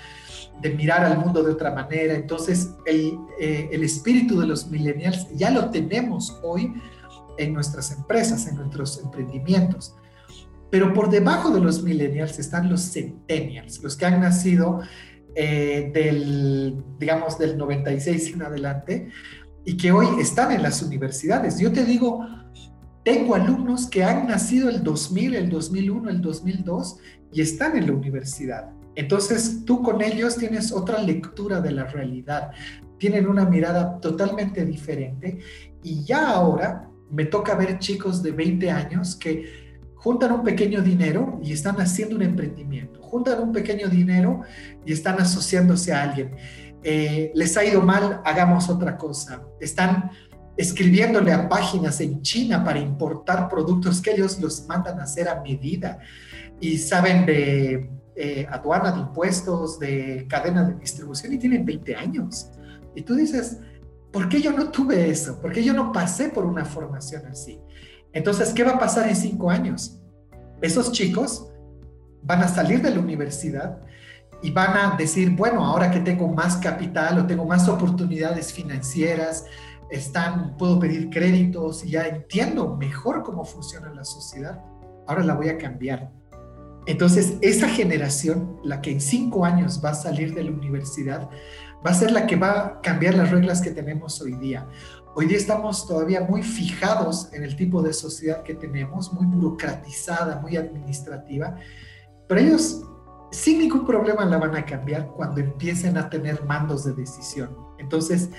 de 0.61 0.69
mirar 0.71 1.03
al 1.05 1.17
mundo 1.17 1.41
de 1.41 1.53
otra 1.53 1.73
manera. 1.73 2.13
Entonces, 2.13 2.71
el, 2.85 3.17
eh, 3.39 3.69
el, 3.71 3.83
espíritu 3.83 4.39
de 4.39 4.47
los 4.47 4.67
millennials 4.67 5.27
ya 5.35 5.49
lo 5.51 5.69
tenemos 5.69 6.37
hoy 6.43 6.73
en 7.37 7.53
nuestras 7.53 7.91
empresas, 7.91 8.45
en 8.47 8.57
nuestros 8.57 9.01
emprendimientos. 9.01 9.95
Pero 10.75 10.91
por 10.91 11.09
debajo 11.09 11.51
de 11.51 11.61
los 11.61 11.83
millennials 11.83 12.37
están 12.37 12.69
los 12.69 12.91
centennials, 12.91 13.81
los 13.81 13.95
que 13.95 14.07
han 14.07 14.19
nacido 14.19 14.81
eh, 15.33 15.89
del, 15.93 16.83
digamos, 16.99 17.37
del 17.37 17.57
96 17.57 18.33
en 18.33 18.41
adelante 18.41 19.07
y 19.63 19.77
que 19.77 19.93
hoy 19.93 20.19
están 20.19 20.51
en 20.51 20.61
las 20.61 20.81
universidades. 20.81 21.59
Yo 21.59 21.71
te 21.71 21.85
digo, 21.85 22.27
tengo 23.05 23.35
alumnos 23.35 23.87
que 23.87 24.03
han 24.03 24.27
nacido 24.27 24.67
el 24.67 24.83
2000, 24.83 25.35
el 25.35 25.49
2001, 25.49 26.09
el 26.09 26.21
2002 26.21 26.97
y 27.31 27.39
están 27.39 27.77
en 27.77 27.87
la 27.87 27.93
universidad. 27.93 28.69
Entonces 28.95 29.63
tú 29.63 29.81
con 29.81 30.01
ellos 30.01 30.35
tienes 30.35 30.73
otra 30.73 31.01
lectura 31.01 31.61
de 31.61 31.71
la 31.71 31.85
realidad, 31.85 32.51
tienen 32.99 33.29
una 33.29 33.45
mirada 33.45 34.01
totalmente 34.01 34.65
diferente 34.65 35.39
y 35.81 36.03
ya 36.03 36.31
ahora 36.31 36.89
me 37.09 37.23
toca 37.23 37.55
ver 37.55 37.79
chicos 37.79 38.21
de 38.21 38.31
20 38.31 38.71
años 38.71 39.15
que 39.15 39.64
juntan 40.05 40.33
un 40.33 40.43
pequeño 40.43 40.83
dinero 40.83 41.39
y 41.41 41.51
están 41.51 41.81
haciendo 41.81 42.15
un 42.15 42.21
emprendimiento, 42.21 43.01
juntan 43.01 43.41
un 43.41 43.51
pequeño 43.51 43.89
dinero 43.89 44.41
y 44.85 44.93
están 44.93 45.19
asociándose 45.19 45.91
a 45.91 46.03
alguien. 46.03 46.35
Eh, 46.83 47.31
les 47.33 47.57
ha 47.57 47.65
ido 47.65 47.81
mal, 47.81 48.21
hagamos 48.23 48.69
otra 48.69 48.99
cosa. 48.99 49.41
Están 49.59 50.11
escribiéndole 50.55 51.33
a 51.33 51.49
páginas 51.49 51.99
en 52.01 52.21
China 52.21 52.63
para 52.63 52.77
importar 52.77 53.49
productos 53.49 53.99
que 53.99 54.11
ellos 54.11 54.39
los 54.39 54.67
mandan 54.67 54.99
a 54.99 55.05
hacer 55.05 55.27
a 55.27 55.41
medida 55.41 55.97
y 56.59 56.77
saben 56.77 57.25
de 57.25 57.89
eh, 58.15 58.45
aduana 58.47 58.91
de 58.91 58.99
impuestos, 58.99 59.79
de 59.79 60.27
cadena 60.29 60.65
de 60.65 60.75
distribución 60.75 61.33
y 61.33 61.39
tienen 61.39 61.65
20 61.65 61.95
años. 61.95 62.51
Y 62.93 63.01
tú 63.01 63.15
dices, 63.15 63.57
¿por 64.11 64.29
qué 64.29 64.39
yo 64.39 64.51
no 64.51 64.69
tuve 64.69 65.09
eso? 65.09 65.41
¿Por 65.41 65.51
qué 65.51 65.63
yo 65.63 65.73
no 65.73 65.91
pasé 65.91 66.29
por 66.29 66.45
una 66.45 66.63
formación 66.63 67.25
así? 67.25 67.59
Entonces, 68.15 68.53
¿qué 68.53 68.63
va 68.63 68.71
a 68.71 68.79
pasar 68.79 69.07
en 69.07 69.15
cinco 69.15 69.51
años? 69.51 69.99
Esos 70.61 70.91
chicos 70.91 71.47
van 72.23 72.41
a 72.41 72.47
salir 72.47 72.81
de 72.81 72.89
la 72.89 72.99
universidad 72.99 73.81
y 74.41 74.49
van 74.51 74.75
a 74.75 74.95
decir, 74.97 75.29
bueno, 75.31 75.63
ahora 75.63 75.91
que 75.91 75.99
tengo 75.99 76.27
más 76.27 76.57
capital 76.57 77.19
o 77.19 77.27
tengo 77.27 77.45
más 77.45 77.67
oportunidades 77.69 78.51
financieras, 78.53 79.45
están, 79.91 80.57
puedo 80.57 80.79
pedir 80.79 81.09
créditos 81.09 81.85
y 81.85 81.91
ya 81.91 82.07
entiendo 82.07 82.75
mejor 82.75 83.21
cómo 83.21 83.45
funciona 83.45 83.93
la 83.93 84.03
sociedad, 84.03 84.63
ahora 85.07 85.23
la 85.23 85.35
voy 85.35 85.49
a 85.49 85.57
cambiar 85.57 86.09
entonces, 86.85 87.37
esa 87.41 87.67
generación, 87.67 88.59
la 88.63 88.81
que 88.81 88.91
en 88.91 89.01
cinco 89.01 89.45
años 89.45 89.81
va 89.83 89.89
a 89.89 89.95
salir 89.95 90.35
de 90.35 90.43
la 90.43 90.51
universidad, 90.51 91.29
va 91.85 91.91
a 91.91 91.93
ser 91.93 92.11
la 92.11 92.27
que 92.27 92.35
va 92.35 92.51
a 92.51 92.81
cambiar 92.81 93.15
las 93.15 93.31
reglas 93.31 93.61
que 93.61 93.71
tenemos 93.71 94.21
hoy 94.21 94.33
día. 94.33 94.67
Hoy 95.17 95.27
día 95.27 95.37
estamos 95.37 95.87
todavía 95.87 96.19
muy 96.19 96.43
fijados 96.43 97.29
en 97.31 97.45
el 97.45 97.55
tipo 97.55 97.81
de 97.81 97.93
sociedad 97.93 98.43
que 98.43 98.53
tenemos, 98.53 99.13
muy 99.13 99.25
burocratizada, 99.25 100.41
muy 100.41 100.57
administrativa, 100.57 101.55
pero 102.27 102.41
ellos 102.41 102.81
sin 103.31 103.59
ningún 103.59 103.85
problema 103.85 104.25
la 104.25 104.37
van 104.37 104.57
a 104.57 104.65
cambiar 104.65 105.07
cuando 105.07 105.39
empiecen 105.39 105.97
a 105.97 106.09
tener 106.09 106.43
mandos 106.43 106.83
de 106.83 106.91
decisión. 106.95 107.55
Entonces, 107.77 108.29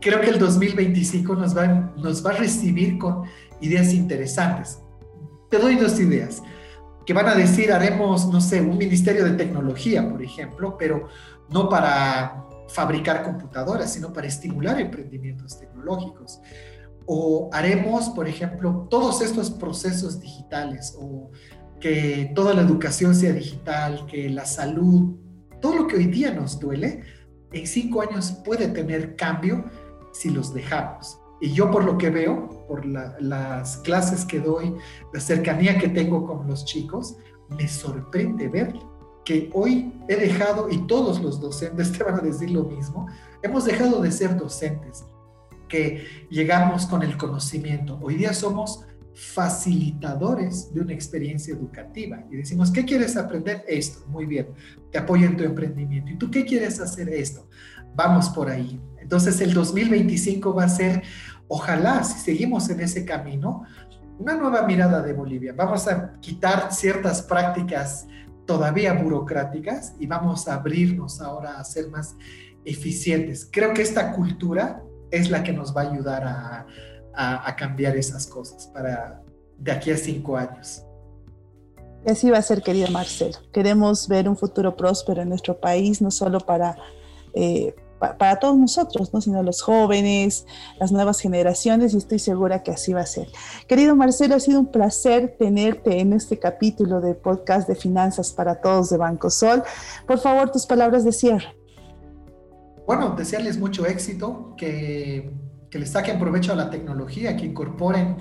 creo 0.00 0.20
que 0.20 0.30
el 0.30 0.40
2025 0.40 1.36
nos 1.36 1.56
va, 1.56 2.30
a 2.30 2.32
recibir 2.32 2.98
con 2.98 3.22
ideas 3.60 3.92
interesantes. 3.94 4.80
Te 5.50 5.58
doy 5.60 5.76
dos 5.76 6.00
ideas 6.00 6.42
que 7.06 7.12
van 7.12 7.28
a 7.28 7.36
decir 7.36 7.70
haremos, 7.70 8.26
no 8.26 8.40
sé, 8.40 8.60
un 8.60 8.76
ministerio 8.76 9.24
de 9.24 9.34
tecnología, 9.34 10.10
por 10.10 10.20
ejemplo, 10.20 10.76
pero 10.76 11.06
no 11.48 11.68
para 11.68 12.44
fabricar 12.68 13.22
computadoras, 13.22 13.92
sino 13.92 14.12
para 14.12 14.26
estimular 14.26 14.80
emprendimientos 14.80 15.58
tecnológicos. 15.58 16.40
O 17.06 17.50
haremos, 17.52 18.10
por 18.10 18.28
ejemplo, 18.28 18.86
todos 18.90 19.20
estos 19.20 19.50
procesos 19.50 20.20
digitales, 20.20 20.96
o 20.98 21.30
que 21.80 22.32
toda 22.34 22.54
la 22.54 22.62
educación 22.62 23.14
sea 23.14 23.32
digital, 23.32 24.06
que 24.06 24.30
la 24.30 24.46
salud, 24.46 25.16
todo 25.60 25.76
lo 25.76 25.86
que 25.86 25.96
hoy 25.96 26.06
día 26.06 26.32
nos 26.32 26.58
duele, 26.58 27.02
en 27.52 27.66
cinco 27.66 28.02
años 28.02 28.32
puede 28.44 28.68
tener 28.68 29.16
cambio 29.16 29.64
si 30.12 30.30
los 30.30 30.54
dejamos. 30.54 31.18
Y 31.40 31.52
yo 31.52 31.70
por 31.70 31.84
lo 31.84 31.98
que 31.98 32.10
veo, 32.10 32.64
por 32.66 32.86
las 32.86 33.76
clases 33.78 34.24
que 34.24 34.40
doy, 34.40 34.74
la 35.12 35.20
cercanía 35.20 35.78
que 35.78 35.88
tengo 35.88 36.24
con 36.26 36.46
los 36.46 36.64
chicos, 36.64 37.16
me 37.50 37.68
sorprende 37.68 38.48
ver 38.48 38.74
que 39.24 39.50
hoy 39.54 39.92
he 40.08 40.16
dejado, 40.16 40.68
y 40.70 40.86
todos 40.86 41.20
los 41.20 41.40
docentes 41.40 41.92
te 41.92 42.04
van 42.04 42.16
a 42.16 42.22
decir 42.22 42.50
lo 42.50 42.64
mismo, 42.64 43.06
hemos 43.42 43.64
dejado 43.64 44.00
de 44.02 44.12
ser 44.12 44.36
docentes, 44.36 45.04
que 45.68 46.06
llegamos 46.30 46.86
con 46.86 47.02
el 47.02 47.16
conocimiento. 47.16 47.98
Hoy 48.02 48.16
día 48.16 48.34
somos 48.34 48.84
facilitadores 49.14 50.74
de 50.74 50.80
una 50.80 50.92
experiencia 50.92 51.54
educativa 51.54 52.24
y 52.30 52.36
decimos, 52.36 52.70
¿qué 52.70 52.84
quieres 52.84 53.16
aprender? 53.16 53.64
Esto, 53.68 54.06
muy 54.08 54.26
bien, 54.26 54.48
te 54.90 54.98
apoyo 54.98 55.26
en 55.26 55.36
tu 55.36 55.44
emprendimiento. 55.44 56.10
¿Y 56.12 56.18
tú 56.18 56.30
qué 56.30 56.44
quieres 56.44 56.80
hacer 56.80 57.08
esto? 57.08 57.48
Vamos 57.94 58.28
por 58.30 58.50
ahí. 58.50 58.80
Entonces 59.00 59.40
el 59.40 59.54
2025 59.54 60.52
va 60.52 60.64
a 60.64 60.68
ser 60.68 61.02
Ojalá, 61.48 62.02
si 62.04 62.18
seguimos 62.18 62.68
en 62.70 62.80
ese 62.80 63.04
camino, 63.04 63.64
una 64.18 64.34
nueva 64.34 64.62
mirada 64.62 65.02
de 65.02 65.12
Bolivia. 65.12 65.54
Vamos 65.56 65.86
a 65.88 66.14
quitar 66.20 66.72
ciertas 66.72 67.22
prácticas 67.22 68.06
todavía 68.46 68.92
burocráticas 68.92 69.94
y 69.98 70.06
vamos 70.06 70.48
a 70.48 70.54
abrirnos 70.54 71.20
ahora 71.20 71.58
a 71.58 71.64
ser 71.64 71.88
más 71.88 72.16
eficientes. 72.64 73.48
Creo 73.50 73.74
que 73.74 73.82
esta 73.82 74.12
cultura 74.12 74.82
es 75.10 75.30
la 75.30 75.42
que 75.42 75.52
nos 75.52 75.76
va 75.76 75.82
a 75.82 75.90
ayudar 75.90 76.24
a, 76.24 76.66
cambiar 77.56 77.96
esas 77.96 78.26
cosas 78.26 78.66
para 78.74 79.22
de 79.56 79.70
aquí 79.70 79.92
a 79.92 79.96
cinco 79.96 80.36
años. 80.36 80.82
Así 82.04 82.28
va 82.28 82.38
a 82.38 82.42
ser, 82.42 82.60
querido 82.60 82.88
Marcelo. 82.90 83.38
Queremos 83.52 84.08
ver 84.08 84.28
un 84.28 84.36
futuro 84.36 84.76
próspero 84.76 85.22
en 85.22 85.28
nuestro 85.28 85.58
país, 85.58 86.02
no 86.02 86.10
solo 86.10 86.40
para, 86.40 86.76
eh, 87.32 87.74
para 87.98 88.38
todos 88.38 88.56
nosotros, 88.56 89.12
¿no? 89.12 89.20
sino 89.20 89.42
los 89.42 89.62
jóvenes, 89.62 90.46
las 90.78 90.92
nuevas 90.92 91.20
generaciones, 91.20 91.94
y 91.94 91.98
estoy 91.98 92.18
segura 92.18 92.62
que 92.62 92.72
así 92.72 92.92
va 92.92 93.00
a 93.00 93.06
ser. 93.06 93.28
Querido 93.66 93.96
Marcelo, 93.96 94.34
ha 94.34 94.40
sido 94.40 94.60
un 94.60 94.70
placer 94.70 95.36
tenerte 95.38 96.00
en 96.00 96.12
este 96.12 96.38
capítulo 96.38 97.00
de 97.00 97.14
podcast 97.14 97.68
de 97.68 97.74
finanzas 97.74 98.32
para 98.32 98.60
todos 98.60 98.90
de 98.90 98.96
Banco 98.96 99.30
Sol. 99.30 99.62
Por 100.06 100.18
favor, 100.18 100.50
tus 100.50 100.66
palabras 100.66 101.04
de 101.04 101.12
cierre. 101.12 101.56
Bueno, 102.86 103.14
desearles 103.16 103.58
mucho 103.58 103.86
éxito, 103.86 104.54
que, 104.58 105.32
que 105.70 105.78
les 105.78 105.90
saquen 105.90 106.18
provecho 106.18 106.52
a 106.52 106.56
la 106.56 106.70
tecnología, 106.70 107.36
que 107.36 107.46
incorporen 107.46 108.18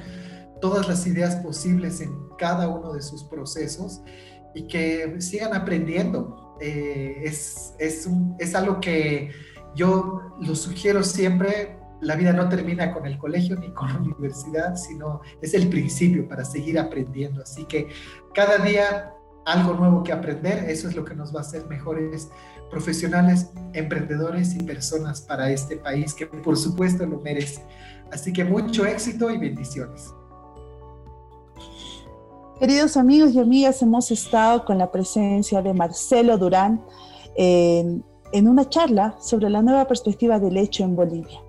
todas 0.61 0.87
las 0.87 1.05
ideas 1.05 1.35
posibles 1.37 1.99
en 1.99 2.29
cada 2.37 2.69
uno 2.69 2.93
de 2.93 3.01
sus 3.01 3.25
procesos 3.25 4.01
y 4.55 4.67
que 4.67 5.19
sigan 5.19 5.53
aprendiendo. 5.53 6.55
Eh, 6.61 7.23
es, 7.25 7.73
es, 7.79 8.07
es 8.39 8.55
algo 8.55 8.79
que 8.79 9.31
yo 9.75 10.21
lo 10.39 10.55
sugiero 10.55 11.03
siempre. 11.03 11.79
La 12.01 12.15
vida 12.15 12.33
no 12.33 12.49
termina 12.49 12.91
con 12.91 13.05
el 13.05 13.17
colegio 13.17 13.55
ni 13.55 13.71
con 13.71 13.87
la 13.87 13.99
universidad, 13.99 14.75
sino 14.75 15.21
es 15.41 15.53
el 15.53 15.69
principio 15.69 16.27
para 16.27 16.43
seguir 16.43 16.77
aprendiendo. 16.77 17.41
Así 17.41 17.65
que 17.65 17.87
cada 18.33 18.57
día 18.57 19.13
algo 19.45 19.73
nuevo 19.73 20.03
que 20.03 20.11
aprender, 20.11 20.69
eso 20.69 20.87
es 20.87 20.95
lo 20.95 21.03
que 21.05 21.15
nos 21.15 21.33
va 21.33 21.39
a 21.39 21.41
hacer 21.41 21.65
mejores 21.67 22.29
profesionales, 22.69 23.51
emprendedores 23.73 24.55
y 24.55 24.63
personas 24.63 25.21
para 25.21 25.51
este 25.51 25.77
país 25.77 26.13
que 26.13 26.25
por 26.25 26.57
supuesto 26.57 27.05
lo 27.05 27.19
merece. 27.19 27.63
Así 28.11 28.33
que 28.33 28.43
mucho 28.43 28.85
éxito 28.85 29.29
y 29.29 29.37
bendiciones. 29.37 30.13
Queridos 32.59 32.97
amigos 32.97 33.33
y 33.33 33.39
amigas, 33.39 33.81
hemos 33.81 34.11
estado 34.11 34.63
con 34.63 34.77
la 34.77 34.91
presencia 34.91 35.61
de 35.61 35.73
Marcelo 35.73 36.37
Durán 36.37 36.81
en, 38.33 38.47
una 38.47 38.67
charla 38.67 39.15
sobre 39.19 39.49
la 39.49 39.61
nueva 39.61 39.87
perspectiva 39.87 40.39
del 40.39 40.57
hecho 40.57 40.83
en 40.83 40.95
Bolivia. 40.95 41.39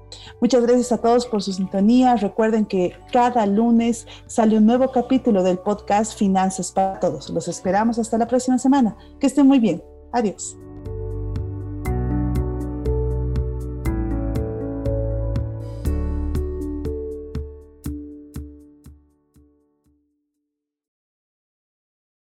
Muchas 0.40 0.62
gracias 0.62 0.92
a 0.92 0.98
todos 0.98 1.26
por 1.26 1.42
su 1.42 1.52
sintonía. 1.52 2.16
Recuerden 2.16 2.66
que 2.66 2.92
cada 3.12 3.46
lunes 3.46 4.06
sale 4.26 4.58
un 4.58 4.66
nuevo 4.66 4.90
capítulo 4.92 5.42
del 5.42 5.58
podcast 5.58 6.16
Finanzas 6.16 6.72
para 6.72 7.00
Todos. 7.00 7.30
Los 7.30 7.48
esperamos 7.48 7.98
hasta 7.98 8.18
la 8.18 8.28
próxima 8.28 8.58
semana. 8.58 8.96
Que 9.18 9.26
estén 9.26 9.46
muy 9.46 9.58
bien. 9.58 9.82
Adiós. 10.12 10.56